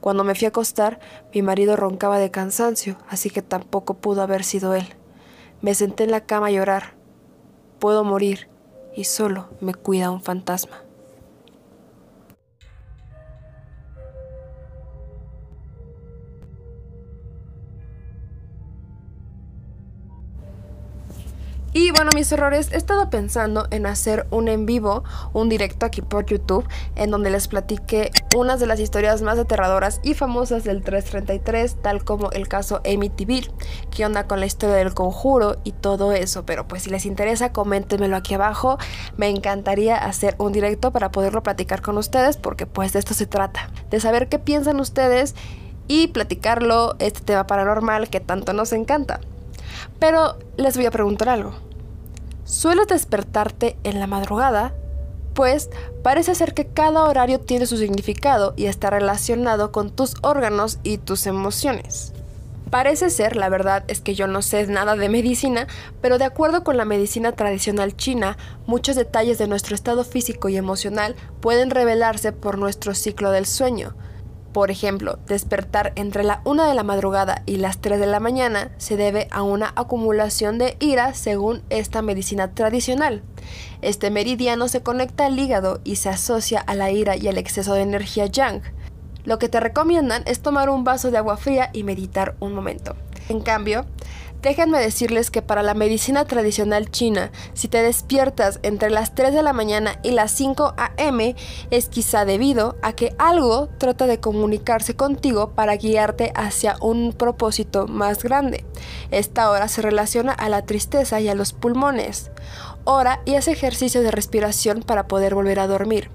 Cuando 0.00 0.22
me 0.22 0.36
fui 0.36 0.44
a 0.44 0.50
acostar, 0.50 1.00
mi 1.34 1.42
marido 1.42 1.74
roncaba 1.74 2.20
de 2.20 2.30
cansancio, 2.30 2.96
así 3.08 3.28
que 3.28 3.42
tampoco 3.42 3.94
pudo 3.94 4.22
haber 4.22 4.44
sido 4.44 4.74
él. 4.74 4.86
Me 5.60 5.74
senté 5.74 6.04
en 6.04 6.12
la 6.12 6.26
cama 6.26 6.46
a 6.46 6.52
llorar. 6.52 6.94
Puedo 7.80 8.04
morir 8.04 8.48
y 8.94 9.02
solo 9.02 9.48
me 9.60 9.74
cuida 9.74 10.12
un 10.12 10.22
fantasma. 10.22 10.84
Y 21.80 21.92
bueno, 21.92 22.10
mis 22.12 22.32
errores, 22.32 22.72
he 22.72 22.76
estado 22.76 23.08
pensando 23.08 23.68
en 23.70 23.86
hacer 23.86 24.26
un 24.32 24.48
en 24.48 24.66
vivo, 24.66 25.04
un 25.32 25.48
directo 25.48 25.86
aquí 25.86 26.02
por 26.02 26.26
YouTube, 26.26 26.66
en 26.96 27.12
donde 27.12 27.30
les 27.30 27.46
platique 27.46 28.10
unas 28.34 28.58
de 28.58 28.66
las 28.66 28.80
historias 28.80 29.22
más 29.22 29.38
aterradoras 29.38 30.00
y 30.02 30.14
famosas 30.14 30.64
del 30.64 30.82
333, 30.82 31.76
tal 31.80 32.02
como 32.02 32.32
el 32.32 32.48
caso 32.48 32.80
TV, 32.80 33.48
qué 33.92 34.04
onda 34.04 34.26
con 34.26 34.40
la 34.40 34.46
historia 34.46 34.74
del 34.74 34.92
conjuro 34.92 35.58
y 35.62 35.70
todo 35.70 36.12
eso. 36.12 36.44
Pero 36.44 36.66
pues 36.66 36.82
si 36.82 36.90
les 36.90 37.06
interesa, 37.06 37.52
coméntenmelo 37.52 38.16
aquí 38.16 38.34
abajo. 38.34 38.76
Me 39.16 39.28
encantaría 39.28 39.98
hacer 39.98 40.34
un 40.38 40.50
directo 40.50 40.90
para 40.90 41.12
poderlo 41.12 41.44
platicar 41.44 41.80
con 41.80 41.96
ustedes, 41.96 42.38
porque 42.38 42.66
pues 42.66 42.92
de 42.92 42.98
esto 42.98 43.14
se 43.14 43.26
trata, 43.26 43.70
de 43.88 44.00
saber 44.00 44.28
qué 44.28 44.40
piensan 44.40 44.80
ustedes 44.80 45.36
y 45.86 46.08
platicarlo, 46.08 46.96
este 46.98 47.20
tema 47.20 47.46
paranormal 47.46 48.10
que 48.10 48.18
tanto 48.18 48.52
nos 48.52 48.72
encanta. 48.72 49.20
Pero 49.98 50.38
les 50.56 50.76
voy 50.76 50.86
a 50.86 50.90
preguntar 50.90 51.28
algo. 51.28 51.54
¿Sueles 52.44 52.86
despertarte 52.86 53.76
en 53.84 54.00
la 54.00 54.06
madrugada? 54.06 54.74
Pues 55.34 55.70
parece 56.02 56.34
ser 56.34 56.54
que 56.54 56.66
cada 56.66 57.04
horario 57.04 57.40
tiene 57.40 57.66
su 57.66 57.76
significado 57.76 58.54
y 58.56 58.66
está 58.66 58.90
relacionado 58.90 59.70
con 59.70 59.90
tus 59.90 60.16
órganos 60.22 60.78
y 60.82 60.98
tus 60.98 61.26
emociones. 61.26 62.12
Parece 62.70 63.08
ser, 63.08 63.36
la 63.36 63.48
verdad 63.48 63.84
es 63.88 64.00
que 64.00 64.14
yo 64.14 64.26
no 64.26 64.42
sé 64.42 64.66
nada 64.66 64.94
de 64.94 65.08
medicina, 65.08 65.66
pero 66.02 66.18
de 66.18 66.24
acuerdo 66.24 66.64
con 66.64 66.76
la 66.76 66.84
medicina 66.84 67.32
tradicional 67.32 67.96
china, 67.96 68.36
muchos 68.66 68.94
detalles 68.96 69.38
de 69.38 69.46
nuestro 69.46 69.74
estado 69.74 70.04
físico 70.04 70.48
y 70.50 70.56
emocional 70.56 71.16
pueden 71.40 71.70
revelarse 71.70 72.32
por 72.32 72.58
nuestro 72.58 72.94
ciclo 72.94 73.30
del 73.30 73.46
sueño, 73.46 73.94
por 74.58 74.72
ejemplo, 74.72 75.20
despertar 75.28 75.92
entre 75.94 76.24
la 76.24 76.40
1 76.44 76.66
de 76.66 76.74
la 76.74 76.82
madrugada 76.82 77.44
y 77.46 77.58
las 77.58 77.78
3 77.78 78.00
de 78.00 78.08
la 78.08 78.18
mañana 78.18 78.72
se 78.76 78.96
debe 78.96 79.28
a 79.30 79.42
una 79.42 79.72
acumulación 79.76 80.58
de 80.58 80.76
ira 80.80 81.14
según 81.14 81.62
esta 81.70 82.02
medicina 82.02 82.54
tradicional. 82.54 83.22
Este 83.82 84.10
meridiano 84.10 84.66
se 84.66 84.82
conecta 84.82 85.26
al 85.26 85.38
hígado 85.38 85.80
y 85.84 85.94
se 85.94 86.08
asocia 86.08 86.58
a 86.58 86.74
la 86.74 86.90
ira 86.90 87.14
y 87.14 87.28
al 87.28 87.38
exceso 87.38 87.72
de 87.74 87.82
energía 87.82 88.26
yang. 88.26 88.62
Lo 89.22 89.38
que 89.38 89.48
te 89.48 89.60
recomiendan 89.60 90.24
es 90.26 90.40
tomar 90.40 90.70
un 90.70 90.82
vaso 90.82 91.12
de 91.12 91.18
agua 91.18 91.36
fría 91.36 91.70
y 91.72 91.84
meditar 91.84 92.34
un 92.40 92.52
momento. 92.52 92.96
En 93.28 93.40
cambio, 93.40 93.86
Déjenme 94.42 94.78
decirles 94.78 95.32
que 95.32 95.42
para 95.42 95.64
la 95.64 95.74
medicina 95.74 96.24
tradicional 96.24 96.90
china, 96.90 97.32
si 97.54 97.66
te 97.66 97.82
despiertas 97.82 98.60
entre 98.62 98.88
las 98.88 99.12
3 99.16 99.34
de 99.34 99.42
la 99.42 99.52
mañana 99.52 99.98
y 100.04 100.12
las 100.12 100.30
5 100.30 100.74
a.m., 100.76 101.34
es 101.72 101.88
quizá 101.88 102.24
debido 102.24 102.76
a 102.80 102.92
que 102.92 103.16
algo 103.18 103.68
trata 103.78 104.06
de 104.06 104.20
comunicarse 104.20 104.94
contigo 104.94 105.50
para 105.50 105.76
guiarte 105.76 106.32
hacia 106.36 106.76
un 106.80 107.12
propósito 107.12 107.88
más 107.88 108.22
grande. 108.22 108.64
Esta 109.10 109.50
hora 109.50 109.66
se 109.66 109.82
relaciona 109.82 110.32
a 110.32 110.48
la 110.48 110.62
tristeza 110.64 111.20
y 111.20 111.28
a 111.28 111.34
los 111.34 111.52
pulmones. 111.52 112.30
Ora 112.84 113.20
y 113.24 113.34
hace 113.34 113.50
ejercicio 113.50 114.02
de 114.02 114.12
respiración 114.12 114.82
para 114.82 115.08
poder 115.08 115.34
volver 115.34 115.58
a 115.58 115.66
dormir. 115.66 116.10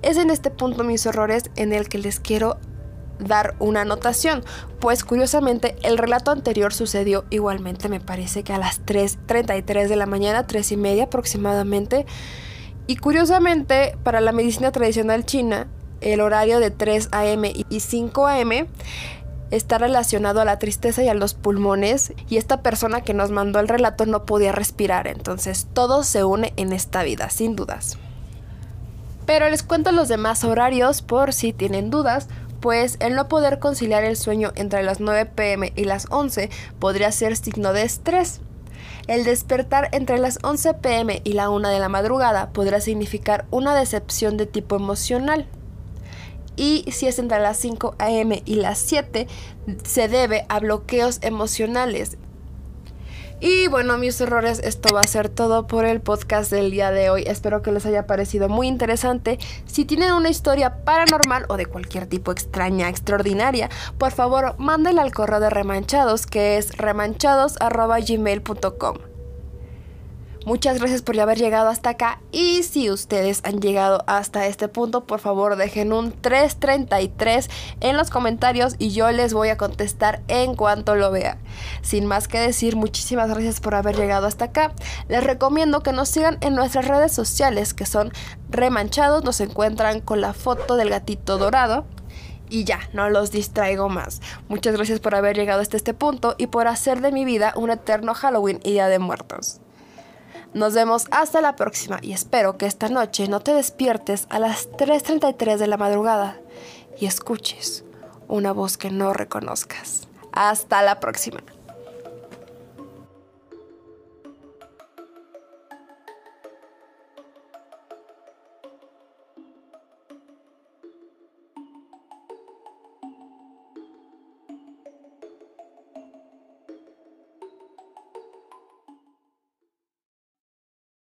Es 0.00 0.16
en 0.16 0.30
este 0.30 0.50
punto 0.50 0.84
mis 0.84 1.04
errores 1.06 1.50
en 1.56 1.72
el 1.72 1.88
que 1.88 1.98
les 1.98 2.20
quiero 2.20 2.56
dar 3.18 3.54
una 3.58 3.82
anotación, 3.82 4.44
pues 4.80 5.04
curiosamente 5.04 5.76
el 5.82 5.98
relato 5.98 6.30
anterior 6.30 6.74
sucedió 6.74 7.24
igualmente, 7.30 7.88
me 7.88 8.00
parece 8.00 8.42
que 8.42 8.52
a 8.52 8.58
las 8.58 8.84
3.33 8.84 9.88
de 9.88 9.96
la 9.96 10.06
mañana, 10.06 10.46
3 10.46 10.72
y 10.72 10.76
media 10.76 11.04
aproximadamente, 11.04 12.06
y 12.86 12.96
curiosamente 12.96 13.96
para 14.02 14.20
la 14.20 14.32
medicina 14.32 14.72
tradicional 14.72 15.24
china, 15.24 15.68
el 16.00 16.20
horario 16.20 16.60
de 16.60 16.70
3 16.70 17.08
a.m. 17.12 17.52
y 17.68 17.80
5 17.80 18.26
a.m. 18.26 18.66
está 19.50 19.78
relacionado 19.78 20.40
a 20.40 20.44
la 20.44 20.58
tristeza 20.58 21.02
y 21.02 21.08
a 21.08 21.14
los 21.14 21.34
pulmones, 21.34 22.12
y 22.28 22.36
esta 22.36 22.60
persona 22.62 23.00
que 23.00 23.14
nos 23.14 23.30
mandó 23.30 23.60
el 23.60 23.68
relato 23.68 24.04
no 24.04 24.26
podía 24.26 24.52
respirar, 24.52 25.06
entonces 25.06 25.66
todo 25.72 26.02
se 26.02 26.24
une 26.24 26.52
en 26.56 26.72
esta 26.72 27.02
vida, 27.02 27.30
sin 27.30 27.56
dudas. 27.56 27.96
Pero 29.26 29.48
les 29.48 29.62
cuento 29.62 29.90
los 29.90 30.08
demás 30.08 30.44
horarios 30.44 31.00
por 31.00 31.32
si 31.32 31.54
tienen 31.54 31.88
dudas, 31.88 32.28
pues 32.64 32.96
el 33.00 33.14
no 33.14 33.28
poder 33.28 33.58
conciliar 33.58 34.04
el 34.04 34.16
sueño 34.16 34.50
entre 34.54 34.82
las 34.82 34.98
9 34.98 35.26
pm 35.26 35.74
y 35.76 35.84
las 35.84 36.06
11 36.08 36.48
podría 36.78 37.12
ser 37.12 37.36
signo 37.36 37.74
de 37.74 37.82
estrés. 37.82 38.40
El 39.06 39.24
despertar 39.24 39.90
entre 39.92 40.16
las 40.16 40.38
11 40.42 40.72
pm 40.72 41.20
y 41.24 41.34
la 41.34 41.50
1 41.50 41.68
de 41.68 41.78
la 41.78 41.90
madrugada 41.90 42.54
podría 42.54 42.80
significar 42.80 43.44
una 43.50 43.76
decepción 43.76 44.38
de 44.38 44.46
tipo 44.46 44.76
emocional. 44.76 45.46
Y 46.56 46.90
si 46.90 47.06
es 47.06 47.18
entre 47.18 47.38
las 47.38 47.58
5 47.58 47.96
am 47.98 48.32
y 48.46 48.54
las 48.54 48.78
7, 48.78 49.26
se 49.84 50.08
debe 50.08 50.46
a 50.48 50.58
bloqueos 50.58 51.18
emocionales. 51.20 52.16
Y 53.40 53.68
bueno, 53.68 53.98
mis 53.98 54.20
errores, 54.20 54.60
esto 54.64 54.94
va 54.94 55.00
a 55.00 55.08
ser 55.08 55.28
todo 55.28 55.66
por 55.66 55.84
el 55.84 56.00
podcast 56.00 56.50
del 56.50 56.70
día 56.70 56.90
de 56.90 57.10
hoy. 57.10 57.24
Espero 57.26 57.60
que 57.62 57.72
les 57.72 57.84
haya 57.84 58.06
parecido 58.06 58.48
muy 58.48 58.68
interesante. 58.68 59.38
Si 59.66 59.84
tienen 59.84 60.12
una 60.12 60.30
historia 60.30 60.84
paranormal 60.84 61.44
o 61.48 61.56
de 61.56 61.66
cualquier 61.66 62.06
tipo 62.06 62.30
extraña, 62.32 62.88
extraordinaria, 62.88 63.68
por 63.98 64.12
favor, 64.12 64.54
mándenla 64.58 65.02
al 65.02 65.12
correo 65.12 65.40
de 65.40 65.50
Remanchados, 65.50 66.26
que 66.26 66.56
es 66.56 66.76
remanchados.gmail.com. 66.76 69.13
Muchas 70.46 70.78
gracias 70.78 71.00
por 71.00 71.18
haber 71.18 71.38
llegado 71.38 71.70
hasta 71.70 71.90
acá 71.90 72.20
y 72.30 72.64
si 72.64 72.90
ustedes 72.90 73.40
han 73.44 73.60
llegado 73.60 74.04
hasta 74.06 74.46
este 74.46 74.68
punto, 74.68 75.06
por 75.06 75.18
favor 75.18 75.56
dejen 75.56 75.90
un 75.90 76.12
333 76.12 77.48
en 77.80 77.96
los 77.96 78.10
comentarios 78.10 78.74
y 78.78 78.90
yo 78.90 79.10
les 79.10 79.32
voy 79.32 79.48
a 79.48 79.56
contestar 79.56 80.20
en 80.28 80.54
cuanto 80.54 80.96
lo 80.96 81.10
vea. 81.10 81.38
Sin 81.80 82.04
más 82.04 82.28
que 82.28 82.38
decir, 82.38 82.76
muchísimas 82.76 83.30
gracias 83.30 83.60
por 83.60 83.74
haber 83.74 83.96
llegado 83.96 84.26
hasta 84.26 84.46
acá. 84.46 84.74
Les 85.08 85.24
recomiendo 85.24 85.80
que 85.80 85.92
nos 85.92 86.10
sigan 86.10 86.36
en 86.42 86.54
nuestras 86.54 86.88
redes 86.88 87.12
sociales 87.12 87.72
que 87.72 87.86
son 87.86 88.12
remanchados, 88.50 89.24
nos 89.24 89.40
encuentran 89.40 90.02
con 90.02 90.20
la 90.20 90.34
foto 90.34 90.76
del 90.76 90.90
gatito 90.90 91.38
dorado. 91.38 91.86
Y 92.50 92.64
ya, 92.64 92.80
no 92.92 93.08
los 93.08 93.30
distraigo 93.30 93.88
más. 93.88 94.20
Muchas 94.48 94.76
gracias 94.76 95.00
por 95.00 95.14
haber 95.14 95.36
llegado 95.36 95.62
hasta 95.62 95.78
este 95.78 95.94
punto 95.94 96.34
y 96.36 96.48
por 96.48 96.68
hacer 96.68 97.00
de 97.00 97.12
mi 97.12 97.24
vida 97.24 97.54
un 97.56 97.70
eterno 97.70 98.12
Halloween 98.12 98.60
y 98.62 98.72
Día 98.72 98.88
de 98.88 98.98
Muertos. 98.98 99.62
Nos 100.54 100.72
vemos 100.72 101.06
hasta 101.10 101.40
la 101.40 101.56
próxima 101.56 101.98
y 102.00 102.12
espero 102.12 102.56
que 102.56 102.66
esta 102.66 102.88
noche 102.88 103.26
no 103.26 103.40
te 103.40 103.52
despiertes 103.52 104.28
a 104.30 104.38
las 104.38 104.70
3.33 104.70 105.56
de 105.56 105.66
la 105.66 105.76
madrugada 105.76 106.38
y 106.96 107.06
escuches 107.06 107.84
una 108.28 108.52
voz 108.52 108.76
que 108.76 108.90
no 108.90 109.12
reconozcas. 109.12 110.06
Hasta 110.32 110.82
la 110.82 111.00
próxima. 111.00 111.42